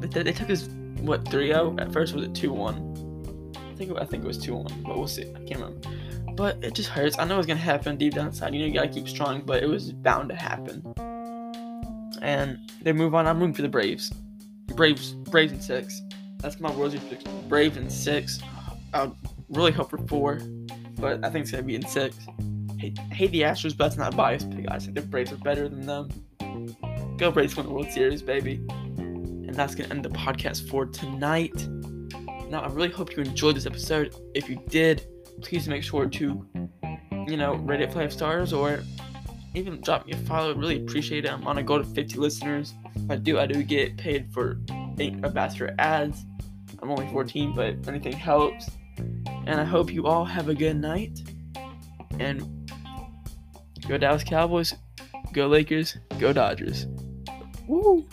they, 0.00 0.32
took 0.32 0.50
us, 0.50 0.64
what, 0.98 1.28
3 1.28 1.46
0? 1.46 1.76
At 1.78 1.92
first, 1.92 2.16
was 2.16 2.24
it 2.24 2.34
2 2.34 2.52
1? 2.52 3.54
I 3.54 3.76
think, 3.76 3.96
I 3.96 4.04
think 4.06 4.24
it 4.24 4.26
was 4.26 4.38
2 4.38 4.56
1, 4.56 4.82
but 4.84 4.98
we'll 4.98 5.06
see. 5.06 5.30
I 5.36 5.38
can't 5.44 5.60
remember. 5.60 5.88
But 6.34 6.64
it 6.64 6.74
just 6.74 6.88
hurts. 6.88 7.16
I 7.16 7.24
know 7.24 7.38
it's 7.38 7.46
gonna 7.46 7.60
happen 7.60 7.96
deep 7.96 8.14
down 8.14 8.26
inside. 8.26 8.54
You 8.54 8.62
know, 8.62 8.66
you 8.66 8.74
gotta 8.74 8.88
keep 8.88 9.06
strong, 9.06 9.42
but 9.42 9.62
it 9.62 9.68
was 9.68 9.92
bound 9.92 10.28
to 10.30 10.34
happen. 10.34 10.82
And 12.22 12.58
they 12.82 12.92
move 12.92 13.14
on. 13.14 13.28
I'm 13.28 13.38
rooting 13.38 13.54
for 13.54 13.62
the 13.62 13.68
Braves. 13.68 14.12
Braves, 14.74 15.12
Braves 15.12 15.52
and 15.52 15.62
six. 15.62 16.02
That's 16.38 16.58
my 16.58 16.72
rosy 16.72 17.00
pick. 17.08 17.20
Braves 17.48 17.76
and 17.76 17.92
six. 17.92 18.40
I 18.92 19.12
really 19.48 19.70
hope 19.70 19.90
for 19.90 19.98
four, 20.08 20.40
but 20.96 21.24
I 21.24 21.30
think 21.30 21.44
it's 21.44 21.52
gonna 21.52 21.62
be 21.62 21.76
in 21.76 21.86
six. 21.86 22.16
Hate, 22.82 22.98
hate 23.12 23.30
the 23.30 23.42
Astros, 23.42 23.76
but 23.76 23.84
that's 23.84 23.96
not 23.96 24.12
a 24.12 24.16
biased 24.16 24.50
pick. 24.50 24.66
I 24.68 24.76
think 24.80 24.96
the 24.96 25.02
Braves 25.02 25.30
are 25.30 25.36
better 25.36 25.68
than 25.68 25.86
them. 25.86 26.08
Go 27.16 27.30
Braves 27.30 27.54
win 27.56 27.66
the 27.66 27.72
World 27.72 27.92
Series, 27.92 28.22
baby. 28.22 28.54
And 28.98 29.54
that's 29.54 29.76
gonna 29.76 29.88
end 29.90 30.04
the 30.04 30.08
podcast 30.08 30.68
for 30.68 30.86
tonight. 30.86 31.54
Now, 32.50 32.62
I 32.62 32.66
really 32.70 32.88
hope 32.88 33.16
you 33.16 33.22
enjoyed 33.22 33.54
this 33.54 33.66
episode. 33.66 34.16
If 34.34 34.48
you 34.48 34.60
did, 34.68 35.06
please 35.42 35.68
make 35.68 35.84
sure 35.84 36.08
to, 36.08 36.44
you 37.28 37.36
know, 37.36 37.54
rate 37.54 37.82
it 37.82 37.92
five 37.92 38.12
stars 38.12 38.52
or 38.52 38.82
even 39.54 39.80
drop 39.80 40.04
me 40.04 40.14
a 40.14 40.16
follow. 40.16 40.52
Really 40.52 40.82
appreciate 40.82 41.24
it. 41.24 41.30
I'm 41.30 41.46
on 41.46 41.58
a 41.58 41.62
goal 41.62 41.78
to 41.78 41.84
50 41.84 42.18
listeners. 42.18 42.74
If 42.96 43.08
I 43.08 43.14
do, 43.14 43.38
I 43.38 43.46
do 43.46 43.62
get 43.62 43.96
paid 43.96 44.32
for 44.34 44.58
ambassador 44.98 45.72
ads. 45.78 46.24
I'm 46.80 46.90
only 46.90 47.06
14, 47.12 47.54
but 47.54 47.76
anything 47.86 48.14
helps. 48.14 48.72
And 49.46 49.60
I 49.60 49.64
hope 49.64 49.92
you 49.92 50.08
all 50.08 50.24
have 50.24 50.48
a 50.48 50.54
good 50.54 50.78
night. 50.78 51.22
And 52.18 52.61
go 53.88 53.98
Dallas 53.98 54.24
Cowboys, 54.24 54.74
go 55.32 55.46
Lakers, 55.46 55.96
go 56.18 56.32
Dodgers. 56.32 56.86
Woo! 57.68 58.06